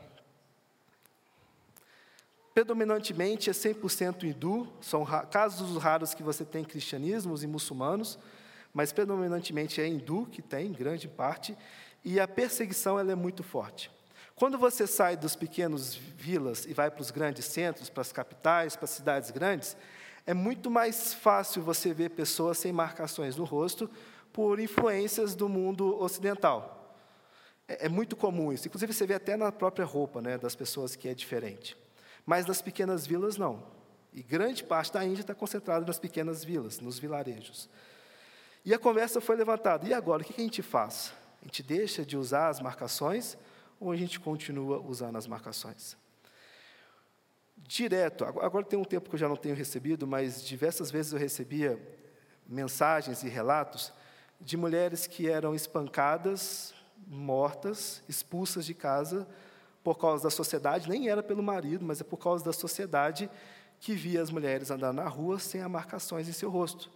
[2.53, 8.19] predominantemente é 100% hindu, são casos raros que você tem cristianismos e muçulmanos,
[8.71, 11.57] mas predominantemente é hindu que tem, grande parte,
[12.05, 13.89] e a perseguição ela é muito forte.
[14.35, 18.75] Quando você sai dos pequenos vilas e vai para os grandes centros, para as capitais,
[18.75, 19.75] para as cidades grandes,
[20.27, 23.89] é muito mais fácil você ver pessoas sem marcações no rosto
[24.31, 26.77] por influências do mundo ocidental.
[27.71, 28.67] É, é, muito comum isso.
[28.67, 31.77] Inclusive, você vê até na própria roupa né, das pessoas que é diferente.
[32.25, 33.63] Mas nas pequenas vilas, não.
[34.13, 37.69] E grande parte da Índia está concentrada nas pequenas vilas, nos vilarejos.
[38.65, 39.87] E a conversa foi levantada.
[39.87, 41.13] E agora, o que a gente faz?
[41.41, 43.37] A gente deixa de usar as marcações
[43.79, 45.97] ou a gente continua usando as marcações?
[47.67, 51.19] direto, agora tem um tempo que eu já não tenho recebido, mas diversas vezes eu
[51.19, 51.79] recebia
[52.47, 53.93] mensagens e relatos
[54.39, 56.73] de mulheres que eram espancadas,
[57.07, 59.27] mortas, expulsas de casa
[59.83, 63.29] por causa da sociedade, nem era pelo marido, mas é por causa da sociedade
[63.79, 66.91] que via as mulheres andando na rua sem marcações em seu rosto.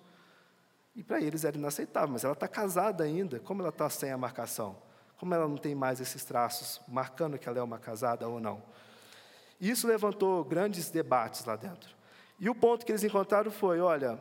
[0.95, 4.17] E para eles era inaceitável, mas ela está casada ainda, como ela está sem a
[4.17, 4.77] marcação?
[5.17, 8.61] Como ela não tem mais esses traços marcando que ela é uma casada ou não?
[9.59, 11.95] Isso levantou grandes debates lá dentro.
[12.39, 14.19] E o ponto que eles encontraram foi: olha,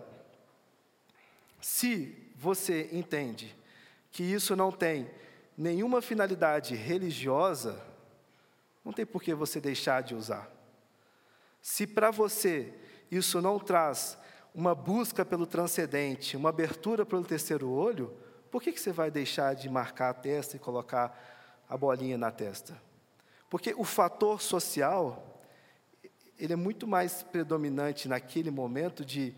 [1.61, 3.55] se você entende
[4.11, 5.11] que isso não tem
[5.57, 7.81] nenhuma finalidade religiosa,
[8.85, 10.51] não tem por que você deixar de usar.
[11.63, 12.75] Se para você
[13.11, 14.19] isso não traz
[14.55, 18.15] uma busca pelo transcendente, uma abertura pelo terceiro olho,
[18.51, 22.31] por que, que você vai deixar de marcar a testa e colocar a bolinha na
[22.31, 22.81] testa?
[23.51, 25.43] Porque o fator social,
[26.39, 29.35] ele é muito mais predominante naquele momento de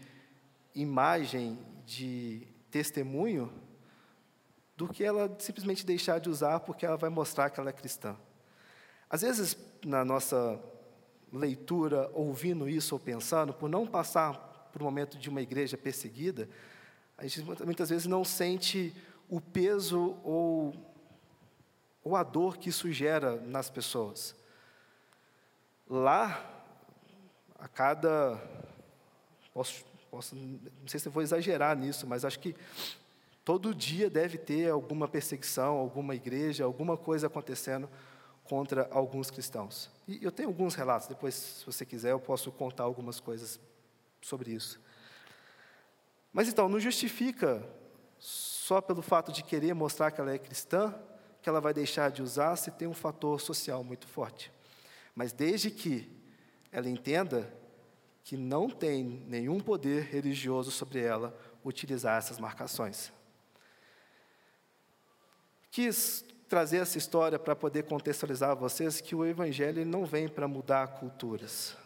[0.74, 3.50] imagem, de testemunho,
[4.76, 8.16] do que ela simplesmente deixar de usar porque ela vai mostrar que ela é cristã.
[9.08, 10.60] Às vezes, na nossa
[11.32, 14.34] leitura, ouvindo isso ou pensando, por não passar
[14.72, 16.48] por um momento de uma igreja perseguida,
[17.16, 18.94] a gente muitas vezes não sente
[19.28, 20.74] o peso ou,
[22.04, 24.36] ou a dor que isso gera nas pessoas.
[25.88, 26.52] Lá,
[27.58, 28.38] a cada.
[29.54, 32.54] Posso, posso, não sei se eu vou exagerar nisso, mas acho que
[33.46, 37.88] todo dia deve ter alguma perseguição, alguma igreja, alguma coisa acontecendo
[38.42, 39.88] contra alguns cristãos.
[40.08, 43.60] E eu tenho alguns relatos, depois, se você quiser, eu posso contar algumas coisas
[44.20, 44.80] sobre isso.
[46.32, 47.64] Mas então, não justifica
[48.18, 50.92] só pelo fato de querer mostrar que ela é cristã,
[51.40, 54.50] que ela vai deixar de usar se tem um fator social muito forte.
[55.14, 56.10] Mas desde que
[56.72, 57.48] ela entenda
[58.24, 61.32] que não tem nenhum poder religioso sobre ela
[61.64, 63.14] utilizar essas marcações.
[65.76, 70.48] Quis trazer essa história para poder contextualizar a vocês que o Evangelho não vem para
[70.48, 71.76] mudar culturas,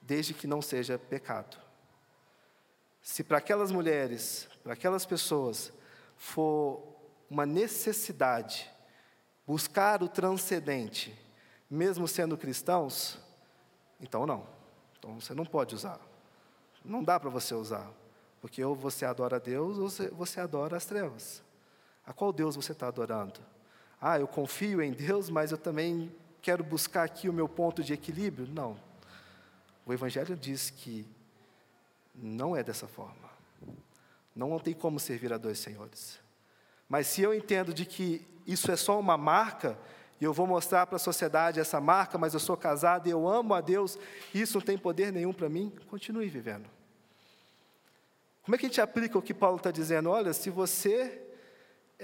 [0.00, 1.56] desde que não seja pecado.
[3.02, 5.72] Se para aquelas mulheres, para aquelas pessoas,
[6.16, 6.80] for
[7.28, 8.70] uma necessidade
[9.44, 11.12] buscar o transcendente,
[11.68, 13.18] mesmo sendo cristãos,
[14.00, 14.46] então não.
[14.96, 15.98] Então você não pode usar.
[16.84, 17.90] Não dá para você usar.
[18.40, 21.42] Porque ou você adora Deus ou você adora as trevas.
[22.06, 23.40] A qual Deus você está adorando?
[24.00, 27.92] Ah, eu confio em Deus, mas eu também quero buscar aqui o meu ponto de
[27.92, 28.46] equilíbrio?
[28.52, 28.76] Não.
[29.86, 31.06] O Evangelho diz que
[32.14, 33.30] não é dessa forma.
[34.36, 36.18] Não tem como servir a dois senhores.
[36.88, 39.78] Mas se eu entendo de que isso é só uma marca,
[40.20, 43.26] e eu vou mostrar para a sociedade essa marca, mas eu sou casado e eu
[43.26, 43.98] amo a Deus,
[44.34, 46.68] isso não tem poder nenhum para mim, continue vivendo.
[48.42, 50.10] Como é que a gente aplica o que Paulo está dizendo?
[50.10, 51.23] Olha, se você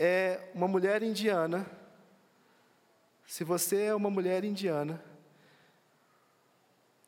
[0.03, 1.71] é uma mulher indiana,
[3.27, 5.05] se você é uma mulher indiana,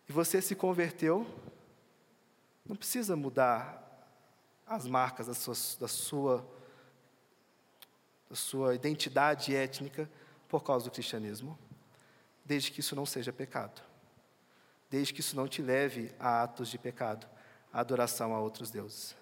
[0.07, 1.27] e você se converteu,
[2.67, 3.81] não precisa mudar
[4.67, 6.47] as marcas da sua, da sua,
[8.29, 10.07] da sua identidade étnica
[10.47, 11.59] por causa do cristianismo,
[12.45, 13.81] desde que isso não seja pecado,
[14.91, 17.27] desde que isso não te leve a atos de pecado,
[17.73, 19.17] a adoração a outros deuses.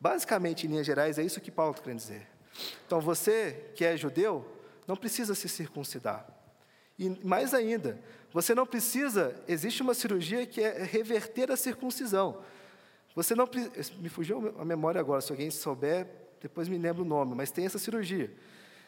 [0.00, 2.39] Basicamente, em linhas gerais, é isso que Paulo está querendo dizer.
[2.86, 4.46] Então, você que é judeu,
[4.86, 6.26] não precisa se circuncidar.
[6.98, 7.98] E mais ainda,
[8.32, 12.42] você não precisa, existe uma cirurgia que é reverter a circuncisão.
[13.14, 13.48] Você não
[13.98, 16.06] me fugiu a memória agora, se alguém souber,
[16.40, 18.32] depois me lembra o nome, mas tem essa cirurgia.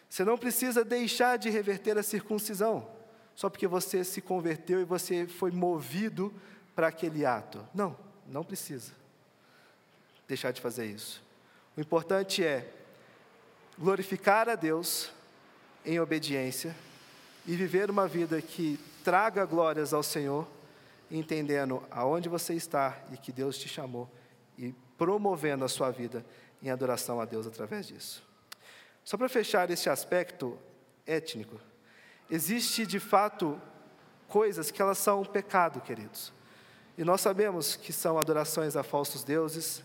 [0.08, 2.88] Você não precisa deixar de reverter a circuncisão,
[3.34, 6.32] só porque você se converteu e você foi movido
[6.74, 7.66] para aquele ato.
[7.74, 7.96] Não,
[8.26, 8.92] não precisa
[10.28, 11.22] deixar de fazer isso.
[11.76, 12.70] O importante é
[13.78, 15.10] glorificar a Deus
[15.84, 16.74] em obediência
[17.46, 20.46] e viver uma vida que traga glórias ao Senhor,
[21.10, 24.10] entendendo aonde você está e que Deus te chamou
[24.56, 26.24] e promovendo a sua vida
[26.62, 28.22] em adoração a Deus através disso.
[29.04, 30.56] Só para fechar este aspecto
[31.06, 31.60] étnico,
[32.30, 33.60] existe de fato
[34.28, 36.32] coisas que elas são um pecado, queridos.
[36.96, 39.82] E nós sabemos que são adorações a falsos deuses,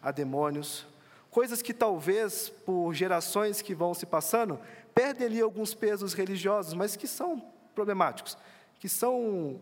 [0.00, 0.86] a demônios,
[1.30, 4.60] coisas que talvez por gerações que vão se passando
[4.94, 7.40] perdem ali alguns pesos religiosos, mas que são
[7.74, 8.36] problemáticos,
[8.78, 9.60] que são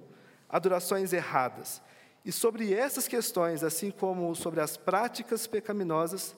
[0.49, 1.83] adorações erradas.
[2.25, 6.35] E sobre essas questões, assim como sobre as práticas pecaminosas,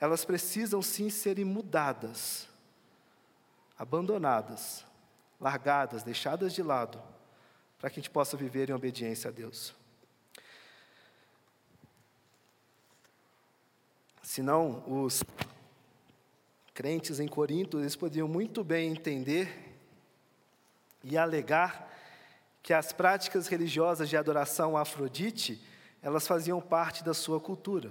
[0.00, 2.48] elas precisam sim serem mudadas,
[3.76, 4.84] abandonadas,
[5.40, 7.02] largadas, deixadas de lado,
[7.78, 9.74] para que a gente possa viver em obediência a Deus.
[14.38, 15.24] Senão, os
[16.72, 19.76] crentes em Corinto, eles podiam muito bem entender
[21.02, 21.92] e alegar
[22.62, 25.60] que as práticas religiosas de adoração a Afrodite,
[26.00, 27.90] elas faziam parte da sua cultura.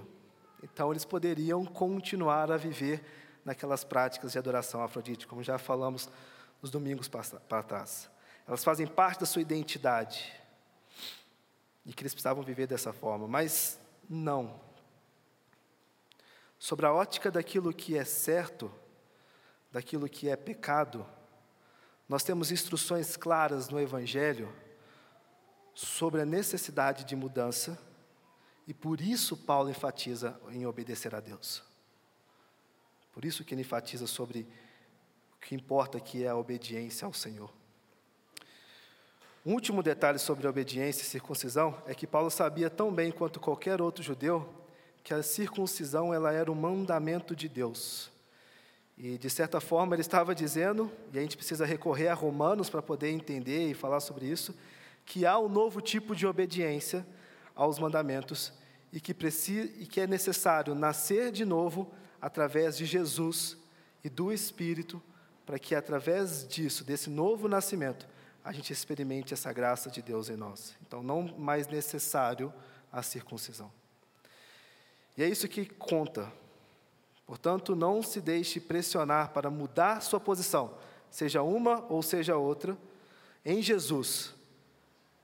[0.62, 3.04] Então, eles poderiam continuar a viver
[3.44, 6.08] naquelas práticas de adoração a Afrodite, como já falamos
[6.62, 8.08] nos domingos para trás.
[8.46, 10.32] Elas fazem parte da sua identidade.
[11.84, 13.78] E que eles precisavam viver dessa forma, mas
[14.08, 14.66] não.
[16.58, 18.70] Sobre a ótica daquilo que é certo,
[19.70, 21.06] daquilo que é pecado,
[22.08, 24.52] nós temos instruções claras no Evangelho
[25.74, 27.78] sobre a necessidade de mudança,
[28.66, 31.62] e por isso Paulo enfatiza em obedecer a Deus.
[33.12, 34.48] Por isso que ele enfatiza sobre
[35.36, 37.52] o que importa que é a obediência ao Senhor.
[39.46, 43.38] Um último detalhe sobre a obediência e circuncisão é que Paulo sabia tão bem quanto
[43.38, 44.57] qualquer outro judeu
[45.08, 48.10] que a circuncisão ela era um mandamento de Deus.
[48.94, 52.82] E, de certa forma, ele estava dizendo, e a gente precisa recorrer a Romanos para
[52.82, 54.54] poder entender e falar sobre isso,
[55.06, 57.06] que há um novo tipo de obediência
[57.54, 58.52] aos mandamentos
[58.92, 61.90] e que, precisa, e que é necessário nascer de novo
[62.20, 63.56] através de Jesus
[64.04, 65.02] e do Espírito,
[65.46, 68.06] para que, através disso, desse novo nascimento,
[68.44, 70.76] a gente experimente essa graça de Deus em nós.
[70.86, 72.52] Então, não mais necessário
[72.92, 73.72] a circuncisão.
[75.18, 76.32] E é isso que conta
[77.28, 80.78] Portanto, não se deixe pressionar para mudar sua posição,
[81.10, 82.74] seja uma ou seja outra.
[83.44, 84.34] Em Jesus,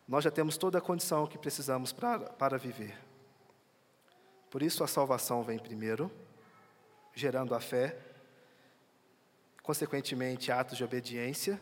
[0.07, 2.95] nós já temos toda a condição que precisamos para, para viver.
[4.51, 6.11] Por isso, a salvação vem primeiro,
[7.15, 7.99] gerando a fé,
[9.63, 11.59] consequentemente, atos de obediência,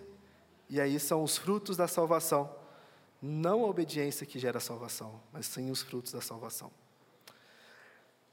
[0.68, 2.52] e aí são os frutos da salvação,
[3.22, 6.81] não a obediência que gera a salvação, mas sim os frutos da salvação.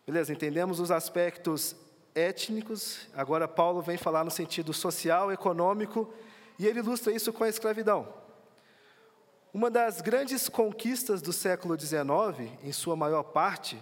[0.10, 1.76] Beleza, entendemos os aspectos
[2.16, 6.12] étnicos, agora Paulo vem falar no sentido social, econômico,
[6.58, 8.12] e ele ilustra isso com a escravidão.
[9.54, 13.80] Uma das grandes conquistas do século XIX, em sua maior parte,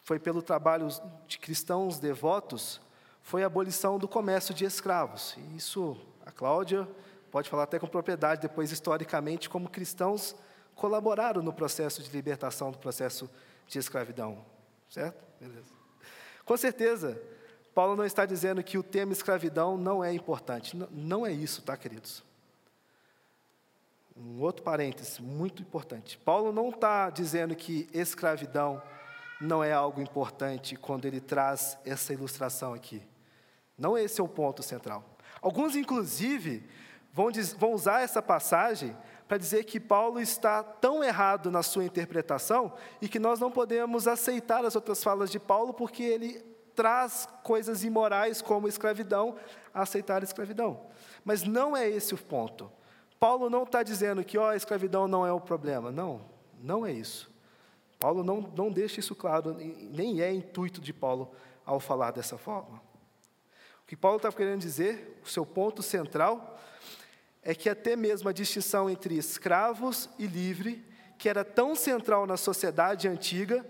[0.00, 0.86] foi pelo trabalho
[1.26, 2.80] de cristãos devotos,
[3.20, 5.36] foi a abolição do comércio de escravos.
[5.38, 6.86] E isso, a Cláudia
[7.32, 10.36] pode falar até com propriedade, depois, historicamente, como cristãos
[10.76, 13.28] colaboraram no processo de libertação do processo
[13.66, 14.54] de escravidão.
[14.88, 15.24] Certo?
[15.40, 15.72] Beleza.
[16.44, 17.20] Com certeza,
[17.74, 20.76] Paulo não está dizendo que o tema escravidão não é importante.
[20.90, 22.24] Não, é isso, tá, queridos?
[24.16, 26.16] Um outro parêntese muito importante.
[26.16, 28.82] Paulo não está dizendo que escravidão
[29.40, 33.02] não é algo importante quando ele traz essa ilustração aqui.
[33.76, 35.04] Não esse é o ponto central.
[35.42, 36.66] Alguns, inclusive,
[37.12, 38.96] vão, diz, vão usar essa passagem
[39.28, 44.06] para dizer que Paulo está tão errado na sua interpretação e que nós não podemos
[44.06, 49.36] aceitar as outras falas de Paulo porque ele traz coisas imorais como escravidão
[49.74, 50.86] a aceitar a escravidão.
[51.24, 52.70] Mas não é esse o ponto.
[53.18, 55.90] Paulo não está dizendo que ó, a escravidão não é o problema.
[55.90, 56.20] Não,
[56.62, 57.34] não é isso.
[57.98, 61.32] Paulo não, não deixa isso claro, nem é intuito de Paulo
[61.64, 62.80] ao falar dessa forma.
[63.82, 66.55] O que Paulo está querendo dizer, o seu ponto central,
[67.48, 70.84] é que até mesmo a distinção entre escravos e livre,
[71.16, 73.64] que era tão central na sociedade antiga,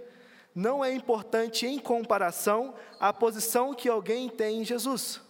[0.54, 5.20] não é importante em comparação à posição que alguém tem em Jesus.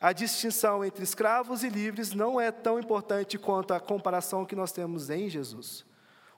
[0.00, 4.72] A distinção entre escravos e livres não é tão importante quanto a comparação que nós
[4.72, 5.86] temos em Jesus.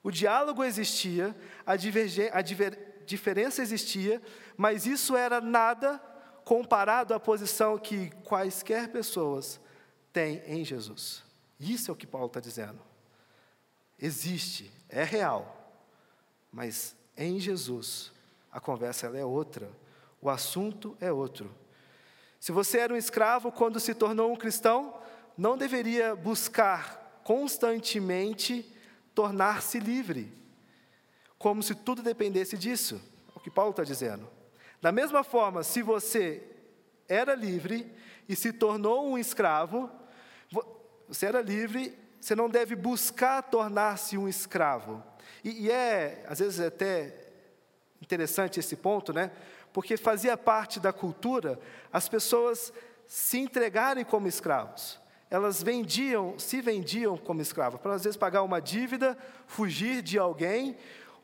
[0.03, 2.41] O diálogo existia, a, a
[3.07, 4.21] diferença existia,
[4.55, 5.99] mas isso era nada
[6.45, 9.59] comparado à posição que quaisquer pessoas
[10.11, 11.23] tem em Jesus.
[11.59, 12.79] Isso é o que Paulo está dizendo.
[13.99, 15.73] Existe, é real,
[16.51, 18.11] mas em Jesus
[18.51, 19.69] a conversa é outra,
[20.21, 21.53] o assunto é outro.
[22.39, 24.99] Se você era um escravo quando se tornou um cristão,
[25.37, 28.65] não deveria buscar constantemente
[29.13, 30.31] tornar-se livre,
[31.37, 33.01] como se tudo dependesse disso.
[33.35, 34.29] É o que Paulo está dizendo.
[34.81, 36.43] Da mesma forma, se você
[37.07, 37.91] era livre
[38.27, 39.89] e se tornou um escravo,
[41.07, 45.03] você era livre, você não deve buscar tornar-se um escravo.
[45.43, 47.27] E, e, é, às vezes, até
[48.01, 49.31] interessante esse ponto, né?
[49.71, 51.59] Porque fazia parte da cultura
[51.91, 52.73] as pessoas
[53.05, 54.99] se entregarem como escravos.
[55.29, 60.77] Elas vendiam, se vendiam como escravos, para às vezes pagar uma dívida, fugir de alguém,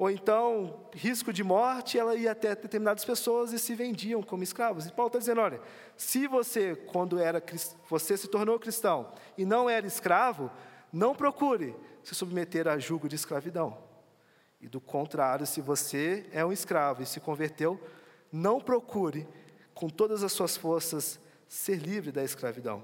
[0.04, 4.86] ou então risco de morte, ela ia até determinadas pessoas e se vendiam como escravos.
[4.86, 5.62] E Paulo está dizendo: olha,
[5.96, 7.42] se você, quando era
[7.90, 10.52] você se tornou cristão e não era escravo,
[10.92, 11.74] não procure
[12.04, 13.78] se submeter a julgo de escravidão.
[14.60, 17.80] E do contrário, se você é um escravo e se converteu,
[18.30, 19.26] não procure,
[19.74, 22.80] com todas as suas forças, ser livre da escravidão.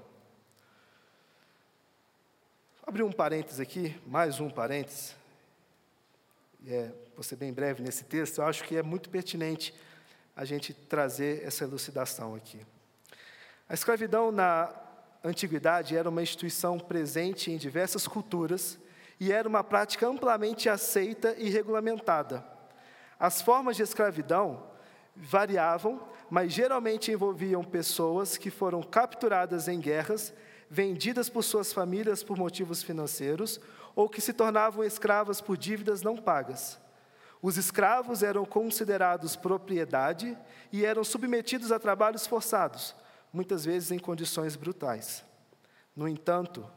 [2.78, 5.20] Vou abrir um parênteses aqui, mais um parênteses.
[6.66, 6.90] É,
[7.20, 9.74] vou ser bem breve nesse texto, eu acho que é muito pertinente
[10.34, 12.58] a gente trazer essa elucidação aqui.
[13.68, 14.74] A escravidão na
[15.22, 18.78] antiguidade era uma instituição presente em diversas culturas
[19.20, 22.42] e era uma prática amplamente aceita e regulamentada.
[23.18, 24.66] As formas de escravidão
[25.14, 26.00] variavam,
[26.30, 30.32] mas geralmente envolviam pessoas que foram capturadas em guerras,
[30.70, 33.60] vendidas por suas famílias por motivos financeiros
[33.94, 36.80] ou que se tornavam escravas por dívidas não pagas.
[37.42, 40.36] Os escravos eram considerados propriedade
[40.70, 42.94] e eram submetidos a trabalhos forçados,
[43.32, 45.24] muitas vezes em condições brutais.
[45.96, 46.68] No entanto,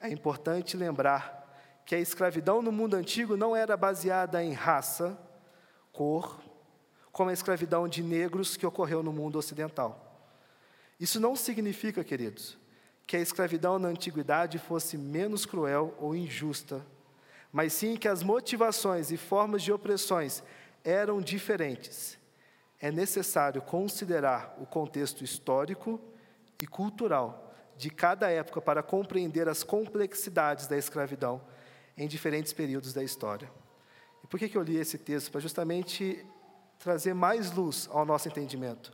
[0.00, 1.40] é importante lembrar
[1.86, 5.16] que a escravidão no mundo antigo não era baseada em raça,
[5.92, 6.40] cor,
[7.12, 10.08] como a escravidão de negros que ocorreu no mundo ocidental.
[10.98, 12.56] Isso não significa, queridos,
[13.06, 16.84] que a escravidão na antiguidade fosse menos cruel ou injusta,
[17.52, 20.42] mas sim que as motivações e formas de opressões
[20.82, 22.18] eram diferentes.
[22.80, 26.00] É necessário considerar o contexto histórico
[26.60, 31.42] e cultural de cada época para compreender as complexidades da escravidão
[31.96, 33.50] em diferentes períodos da história.
[34.24, 35.30] E por que, eu li esse texto?
[35.30, 36.24] Para justamente
[36.78, 38.92] trazer mais luz ao nosso entendimento.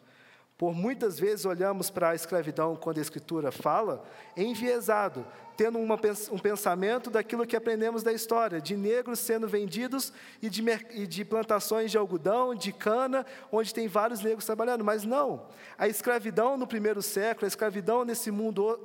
[0.59, 4.05] Por muitas vezes olhamos para a escravidão, quando a Escritura fala,
[4.37, 5.25] enviesado,
[5.57, 5.95] tendo uma,
[6.33, 11.25] um pensamento daquilo que aprendemos da história, de negros sendo vendidos e de, e de
[11.25, 14.85] plantações de algodão, de cana, onde tem vários negros trabalhando.
[14.85, 15.47] Mas não,
[15.79, 18.81] a escravidão no primeiro século, a escravidão nesse mundo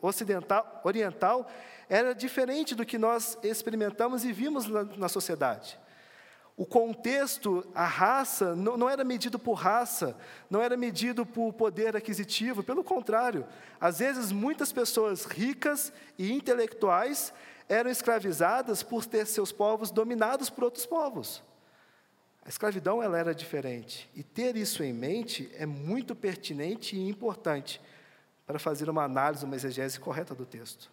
[0.00, 1.46] ocidental, oriental,
[1.90, 5.78] era diferente do que nós experimentamos e vimos na, na sociedade.
[6.56, 10.16] O contexto, a raça, não, não, era medido por raça,
[10.48, 13.44] não era medido por poder aquisitivo, pelo contrário.
[13.80, 17.32] Às vezes, muitas pessoas ricas e intelectuais
[17.68, 21.42] eram escravizadas por ter seus povos dominados por outros povos.
[22.44, 24.08] A escravidão ela era diferente.
[24.14, 27.80] E ter isso em mente é muito pertinente e importante
[28.46, 30.92] para fazer uma análise, uma exegese correta do texto.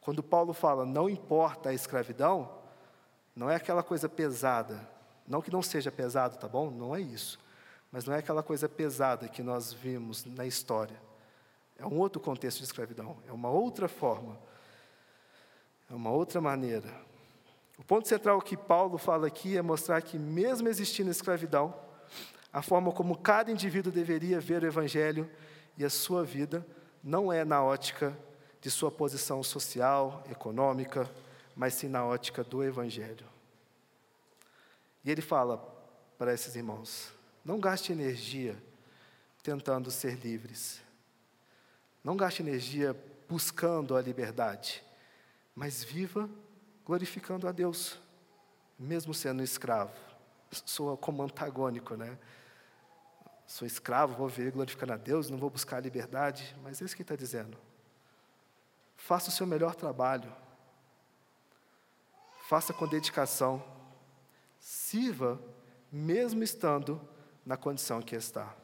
[0.00, 2.59] Quando Paulo fala não importa a escravidão,
[3.40, 4.86] não é aquela coisa pesada.
[5.26, 6.70] Não que não seja pesado, tá bom?
[6.70, 7.40] Não é isso.
[7.90, 11.00] Mas não é aquela coisa pesada que nós vimos na história.
[11.78, 13.16] É um outro contexto de escravidão.
[13.26, 14.38] É uma outra forma.
[15.90, 16.92] É uma outra maneira.
[17.78, 21.74] O ponto central que Paulo fala aqui é mostrar que, mesmo existindo escravidão,
[22.52, 25.30] a forma como cada indivíduo deveria ver o Evangelho
[25.78, 26.66] e a sua vida
[27.02, 28.14] não é na ótica
[28.60, 31.10] de sua posição social, econômica,
[31.54, 33.26] mas sim na ótica do Evangelho.
[35.04, 35.58] E ele fala
[36.18, 37.12] para esses irmãos:
[37.44, 38.60] não gaste energia
[39.42, 40.80] tentando ser livres.
[42.02, 42.96] Não gaste energia
[43.28, 44.82] buscando a liberdade,
[45.54, 46.28] mas viva
[46.84, 47.98] glorificando a Deus,
[48.78, 49.94] mesmo sendo escravo.
[50.50, 52.18] Soa como antagônico, né?
[53.46, 56.96] Sou escravo, vou viver glorificando a Deus, não vou buscar a liberdade, mas é isso
[56.96, 57.56] que está dizendo.
[58.96, 60.32] Faça o seu melhor trabalho,
[62.50, 63.62] faça com dedicação,
[64.58, 65.40] sirva,
[65.92, 67.00] mesmo estando
[67.46, 68.56] na condição que está.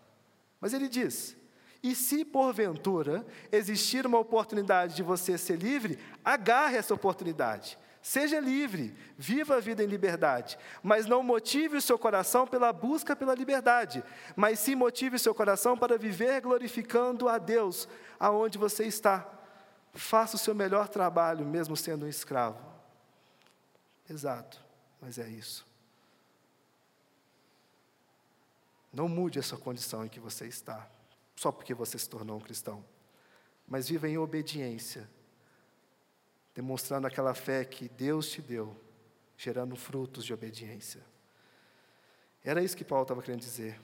[0.61, 1.37] Mas ele diz:
[1.85, 7.79] e se porventura existir uma oportunidade de você ser livre, agarre essa oportunidade.
[8.03, 13.15] Seja livre, viva a vida em liberdade, mas não motive o seu coração pela busca
[13.15, 14.03] pela liberdade,
[14.35, 19.25] mas sim motive o seu coração para viver glorificando a Deus aonde você está.
[19.95, 22.76] Faça o seu melhor trabalho, mesmo sendo um escravo.
[24.09, 24.63] Exato,
[25.01, 25.67] mas é isso.
[28.93, 30.89] Não mude essa condição em que você está,
[31.35, 32.85] só porque você se tornou um cristão,
[33.69, 35.09] mas viva em obediência,
[36.55, 38.75] demonstrando aquela fé que Deus te deu,
[39.37, 41.05] gerando frutos de obediência.
[42.43, 43.79] Era isso que Paulo estava querendo dizer.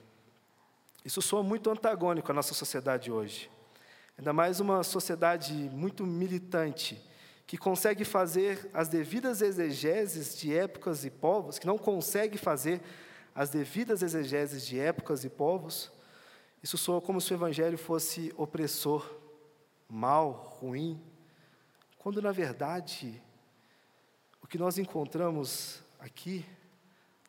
[1.05, 3.51] Isso soa muito antagônico à nossa sociedade hoje.
[4.17, 6.99] Ainda mais uma sociedade muito militante,
[7.45, 12.81] que consegue fazer as devidas exegeses de épocas e povos, que não consegue fazer
[13.35, 15.91] as devidas exegeses de épocas e povos,
[16.61, 19.19] isso soa como se o Evangelho fosse opressor,
[19.89, 21.01] mal, ruim,
[21.97, 23.21] quando na verdade
[24.41, 26.45] o que nós encontramos aqui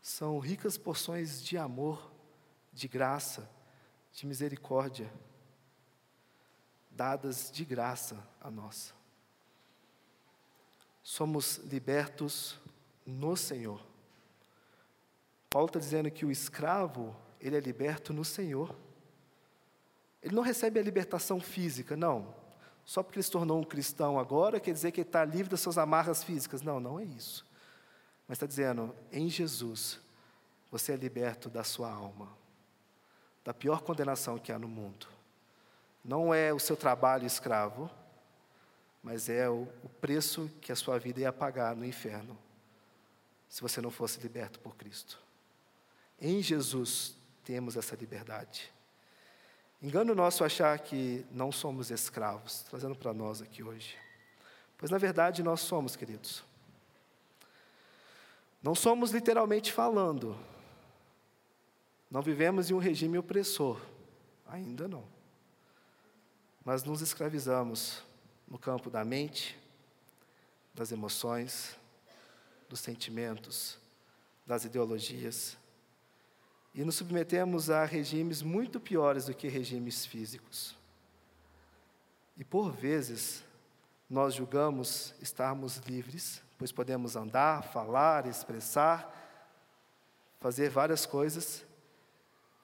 [0.00, 2.12] são ricas porções de amor,
[2.72, 3.50] de graça,
[4.12, 5.10] de misericórdia,
[6.90, 8.94] dadas de graça a nós.
[11.04, 12.58] Somos libertos
[13.04, 13.80] no Senhor.
[15.50, 18.74] Paulo está dizendo que o escravo, ele é liberto no Senhor.
[20.22, 22.34] Ele não recebe a libertação física, não.
[22.86, 25.60] Só porque ele se tornou um cristão agora, quer dizer que ele está livre das
[25.60, 26.62] suas amarras físicas.
[26.62, 27.46] Não, não é isso.
[28.26, 30.00] Mas está dizendo, em Jesus,
[30.70, 32.28] você é liberto da sua alma,
[33.44, 35.06] da pior condenação que há no mundo.
[36.02, 37.90] Não é o seu trabalho escravo,
[39.04, 42.36] mas é o, o preço que a sua vida ia pagar no inferno,
[43.46, 45.20] se você não fosse liberto por Cristo.
[46.18, 48.72] Em Jesus temos essa liberdade.
[49.82, 53.94] Engano nosso achar que não somos escravos, trazendo para nós aqui hoje.
[54.78, 56.42] Pois na verdade nós somos, queridos.
[58.62, 60.34] Não somos literalmente falando.
[62.10, 63.78] Não vivemos em um regime opressor.
[64.46, 65.04] Ainda não.
[66.64, 68.02] Mas nos escravizamos
[68.48, 69.58] no campo da mente,
[70.74, 71.76] das emoções,
[72.68, 73.78] dos sentimentos,
[74.46, 75.56] das ideologias,
[76.74, 80.76] e nos submetemos a regimes muito piores do que regimes físicos.
[82.36, 83.44] E por vezes,
[84.10, 89.22] nós julgamos estarmos livres, pois podemos andar, falar, expressar,
[90.40, 91.64] fazer várias coisas,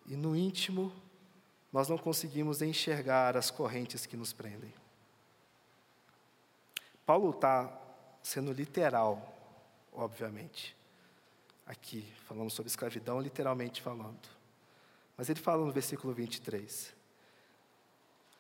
[0.07, 0.93] e no íntimo,
[1.73, 4.75] nós não conseguimos enxergar as correntes que nos prendem.
[7.11, 7.69] Paulo está
[8.23, 9.37] sendo literal,
[9.93, 10.77] obviamente,
[11.67, 14.29] aqui, falando sobre escravidão, literalmente falando.
[15.17, 16.95] Mas ele fala no versículo 23: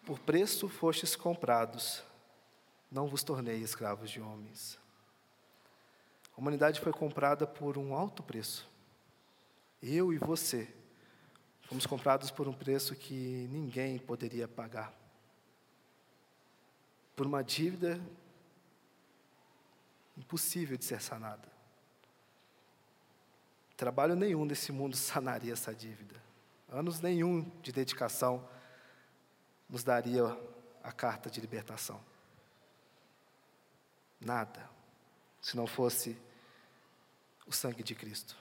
[0.07, 2.05] Por preço fostes comprados,
[2.89, 4.79] não vos tornei escravos de homens.
[6.37, 8.71] A humanidade foi comprada por um alto preço.
[9.83, 10.73] Eu e você
[11.62, 14.95] fomos comprados por um preço que ninguém poderia pagar.
[17.16, 18.01] Por uma dívida
[20.21, 21.49] impossível de ser sanada.
[23.77, 26.14] Trabalho nenhum nesse mundo sanaria essa dívida.
[26.68, 28.47] Anos nenhum de dedicação
[29.68, 30.25] nos daria
[30.85, 32.01] a carta de libertação.
[34.21, 34.68] Nada,
[35.41, 36.16] se não fosse
[37.47, 38.37] o sangue de Cristo.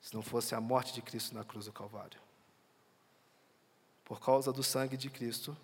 [0.00, 2.20] Se não fosse a morte de Cristo na cruz do Calvário.
[4.04, 5.56] Por causa do sangue de Cristo,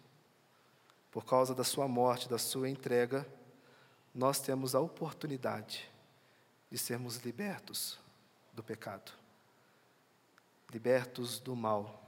[1.10, 3.26] por causa da sua morte, da sua entrega,
[4.18, 5.88] nós temos a oportunidade
[6.68, 8.00] de sermos libertos
[8.52, 9.12] do pecado,
[10.72, 12.02] libertos do mal,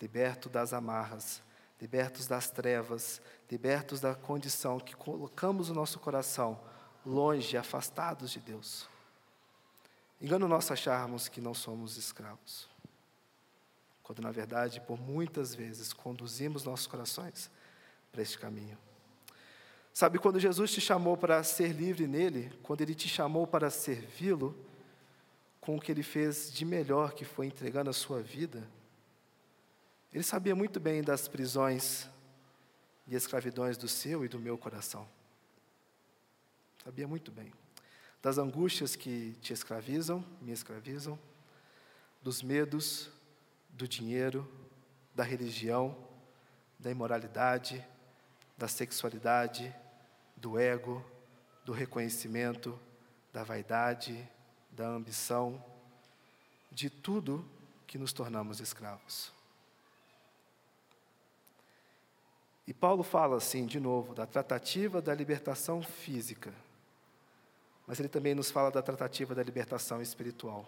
[0.00, 1.42] libertos das amarras,
[1.78, 6.58] libertos das trevas, libertos da condição que colocamos o nosso coração
[7.04, 8.88] longe, afastados de Deus.
[10.22, 12.66] Engano nosso acharmos que não somos escravos,
[14.02, 17.50] quando na verdade, por muitas vezes, conduzimos nossos corações
[18.10, 18.78] para este caminho.
[19.92, 24.56] Sabe, quando Jesus te chamou para ser livre nele, quando ele te chamou para servi-lo,
[25.60, 28.66] com o que ele fez de melhor, que foi entregando a sua vida,
[30.12, 32.08] ele sabia muito bem das prisões
[33.06, 35.06] e escravidões do seu e do meu coração.
[36.82, 37.52] Sabia muito bem.
[38.20, 41.18] Das angústias que te escravizam, me escravizam,
[42.22, 43.10] dos medos,
[43.70, 44.48] do dinheiro,
[45.14, 45.96] da religião,
[46.78, 47.84] da imoralidade,
[48.56, 49.74] da sexualidade,
[50.42, 51.02] do ego,
[51.64, 52.76] do reconhecimento,
[53.32, 54.28] da vaidade,
[54.72, 55.64] da ambição,
[56.68, 57.48] de tudo
[57.86, 59.32] que nos tornamos escravos.
[62.66, 66.52] E Paulo fala assim, de novo, da tratativa da libertação física,
[67.86, 70.66] mas ele também nos fala da tratativa da libertação espiritual,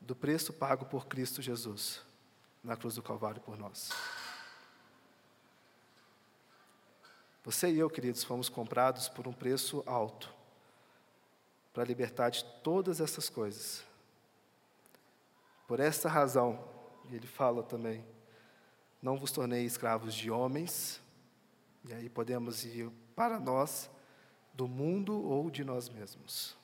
[0.00, 2.00] do preço pago por Cristo Jesus
[2.64, 3.90] na cruz do Calvário por nós.
[7.48, 10.30] Você e eu, queridos, fomos comprados por um preço alto
[11.72, 13.82] para libertar de todas essas coisas.
[15.66, 16.62] Por esta razão,
[17.10, 18.04] ele fala também,
[19.00, 21.00] não vos tornei escravos de homens,
[21.86, 23.88] e aí podemos ir para nós,
[24.52, 26.54] do mundo ou de nós mesmos.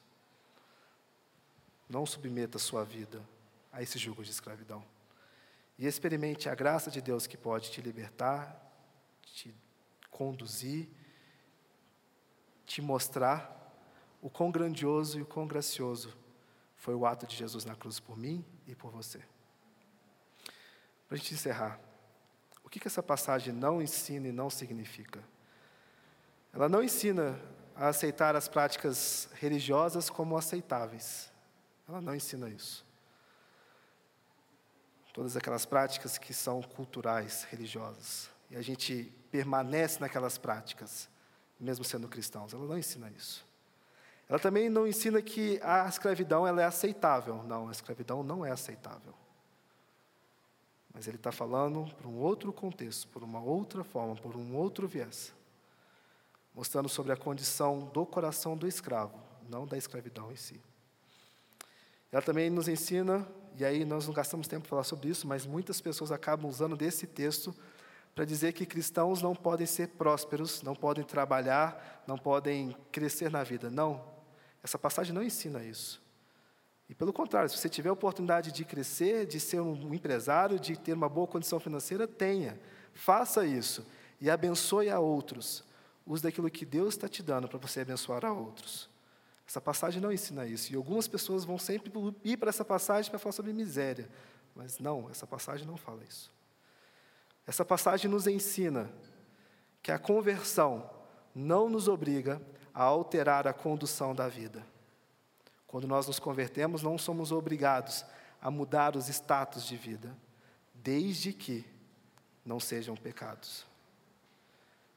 [1.89, 3.23] Não submeta sua vida
[3.73, 4.85] a esse jugo de escravidão.
[5.79, 8.74] E experimente a graça de Deus que pode te libertar,
[10.15, 10.89] conduzir,
[12.65, 13.51] te mostrar
[14.23, 16.17] o quão grandioso e o quão gracioso
[16.77, 19.19] foi o ato de Jesus na cruz por mim e por você.
[21.09, 21.81] Para a gente encerrar,
[22.63, 25.23] o que, que essa passagem não ensina e não significa?
[26.53, 27.41] Ela não ensina
[27.75, 31.31] a aceitar as práticas religiosas como aceitáveis.
[31.89, 32.87] Ela não ensina isso.
[35.13, 38.34] Todas aquelas práticas que são culturais, religiosas.
[38.55, 41.09] E a gente permanece naquelas práticas,
[41.59, 42.55] mesmo sendo cristãos.
[42.55, 43.45] Ela não ensina isso.
[44.29, 47.43] Ela também não ensina que a escravidão ela é aceitável.
[47.43, 49.13] Não, a escravidão não é aceitável.
[50.95, 54.87] Mas ele está falando por um outro contexto, por uma outra forma, por um outro
[54.87, 55.35] viés.
[56.55, 60.61] Mostrando sobre a condição do coração do escravo, não da escravidão em si.
[62.13, 63.27] Ela também nos ensina,
[63.57, 66.77] e aí nós não gastamos tempo para falar sobre isso, mas muitas pessoas acabam usando
[66.77, 67.53] desse texto
[68.15, 73.43] para dizer que cristãos não podem ser prósperos, não podem trabalhar, não podem crescer na
[73.43, 73.69] vida.
[73.71, 74.05] Não,
[74.63, 76.03] essa passagem não ensina isso.
[76.89, 80.77] E pelo contrário, se você tiver a oportunidade de crescer, de ser um empresário, de
[80.77, 82.61] ter uma boa condição financeira, tenha.
[82.93, 83.87] Faça isso
[84.21, 85.65] e abençoe a outros.
[86.07, 88.89] Use daquilo que Deus está te dando para você abençoar a outros.
[89.47, 90.73] Essa passagem não ensina isso.
[90.73, 91.91] E algumas pessoas vão sempre
[92.23, 94.09] ir para essa passagem para falar sobre miséria.
[94.55, 96.34] Mas não, essa passagem não fala isso.
[97.47, 98.91] Essa passagem nos ensina
[99.83, 100.91] que a conversão
[101.35, 102.41] não nos obriga
[102.73, 104.65] a alterar a condução da vida.
[105.67, 108.05] Quando nós nos convertemos, não somos obrigados
[108.41, 110.17] a mudar os status de vida,
[110.75, 111.65] desde que
[112.45, 113.67] não sejam pecados.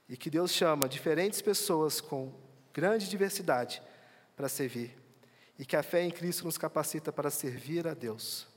[0.07, 2.31] E que Deus chama diferentes pessoas com
[2.73, 3.81] grande diversidade
[4.35, 4.95] para servir,
[5.57, 8.47] e que a fé em Cristo nos capacita para servir a Deus.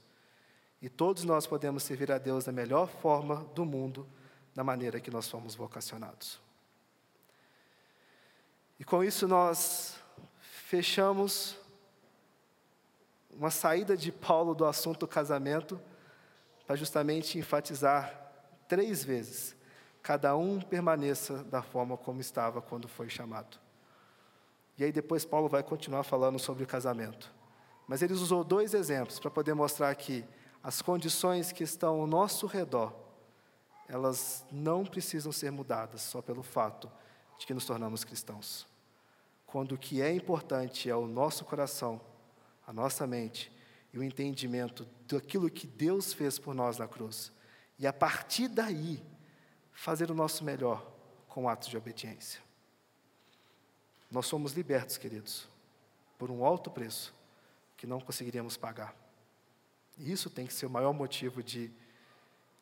[0.80, 4.08] E todos nós podemos servir a Deus da melhor forma do mundo,
[4.54, 6.40] da maneira que nós fomos vocacionados.
[8.78, 9.96] E com isso nós
[10.40, 11.56] fechamos
[13.30, 15.80] uma saída de Paulo do assunto casamento
[16.66, 18.32] para justamente enfatizar
[18.66, 19.54] três vezes:
[20.02, 23.58] cada um permaneça da forma como estava quando foi chamado.
[24.78, 27.30] E aí depois Paulo vai continuar falando sobre o casamento.
[27.86, 30.24] Mas ele usou dois exemplos para poder mostrar que
[30.62, 32.94] as condições que estão ao nosso redor,
[33.88, 36.90] elas não precisam ser mudadas só pelo fato
[37.38, 38.66] de que nos tornamos cristãos.
[39.46, 42.00] Quando o que é importante é o nosso coração,
[42.66, 43.50] a nossa mente
[43.92, 47.32] e o entendimento daquilo que Deus fez por nós na cruz.
[47.78, 49.02] E a partir daí,
[49.72, 50.86] fazer o nosso melhor
[51.26, 52.40] com atos de obediência.
[54.10, 55.48] Nós somos libertos, queridos,
[56.18, 57.14] por um alto preço
[57.76, 58.94] que não conseguiríamos pagar.
[60.00, 61.70] Isso tem que ser o maior motivo de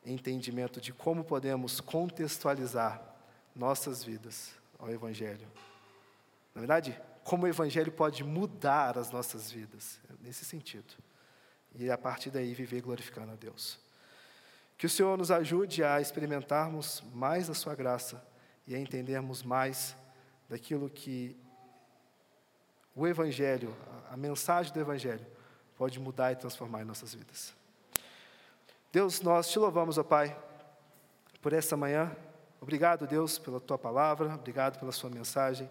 [0.04, 3.00] entendimento de como podemos contextualizar
[3.54, 5.46] nossas vidas ao Evangelho.
[6.54, 10.94] Na verdade, como o Evangelho pode mudar as nossas vidas, nesse sentido.
[11.74, 13.78] E a partir daí viver glorificando a Deus.
[14.76, 18.24] Que o Senhor nos ajude a experimentarmos mais a Sua graça
[18.66, 19.96] e a entendermos mais
[20.48, 21.36] daquilo que
[22.94, 23.76] o Evangelho,
[24.10, 25.24] a mensagem do Evangelho,
[25.78, 27.54] pode mudar e transformar em nossas vidas.
[28.90, 30.36] Deus, nós te louvamos, ó Pai,
[31.40, 32.14] por essa manhã.
[32.60, 35.70] Obrigado, Deus, pela tua palavra, obrigado pela sua mensagem.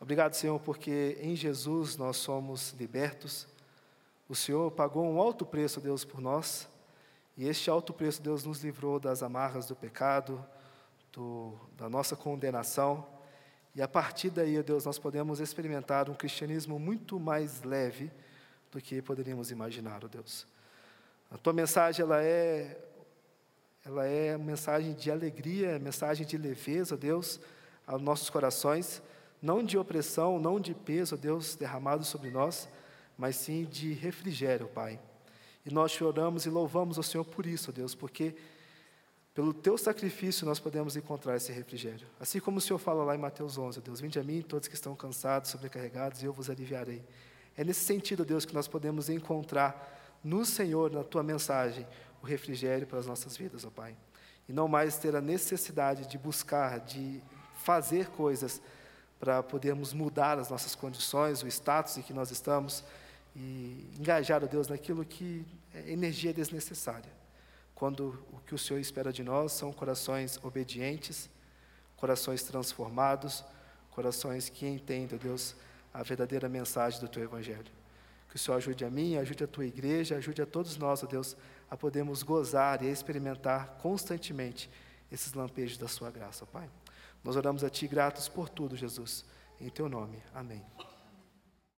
[0.00, 3.48] Obrigado, Senhor, porque em Jesus nós somos libertos.
[4.28, 6.68] O Senhor pagou um alto preço, Deus, por nós.
[7.36, 10.44] E este alto preço, Deus, nos livrou das amarras do pecado,
[11.12, 13.04] do, da nossa condenação.
[13.74, 18.12] E a partir daí, Deus, nós podemos experimentar um cristianismo muito mais leve
[18.70, 20.46] do que poderíamos imaginar, ó Deus.
[21.30, 22.84] A tua mensagem ela é
[23.84, 27.40] ela é mensagem de alegria, mensagem de leveza, Deus,
[27.86, 29.00] aos nossos corações,
[29.40, 32.68] não de opressão, não de peso, Deus, derramado sobre nós,
[33.16, 35.00] mas sim de refrigério, Pai.
[35.64, 38.34] E nós choramos e louvamos ao Senhor por isso, Deus, porque
[39.32, 42.06] pelo teu sacrifício nós podemos encontrar esse refrigério.
[42.18, 44.74] Assim como o Senhor fala lá em Mateus 11, Deus, vinde a mim todos que
[44.74, 47.02] estão cansados, sobrecarregados, e eu vos aliviarei.
[47.58, 51.84] É nesse sentido, Deus, que nós podemos encontrar no Senhor, na tua mensagem,
[52.22, 53.96] o refrigério para as nossas vidas, ó Pai.
[54.48, 57.20] E não mais ter a necessidade de buscar, de
[57.64, 58.62] fazer coisas
[59.18, 62.84] para podermos mudar as nossas condições, o status em que nós estamos
[63.34, 65.44] e engajar, ó Deus, naquilo que
[65.74, 67.10] é energia desnecessária.
[67.74, 71.28] Quando o que o Senhor espera de nós são corações obedientes,
[71.96, 73.44] corações transformados,
[73.90, 75.56] corações que entendem, ó Deus,
[75.98, 77.72] a verdadeira mensagem do Teu Evangelho.
[78.28, 81.06] Que o Senhor ajude a mim, ajude a Tua igreja, ajude a todos nós, ó
[81.06, 81.36] Deus,
[81.68, 84.70] a podermos gozar e experimentar constantemente
[85.10, 86.70] esses lampejos da Sua graça, Pai.
[87.24, 89.24] Nós oramos a Ti gratos por tudo, Jesus.
[89.60, 90.22] Em Teu nome.
[90.32, 90.64] Amém.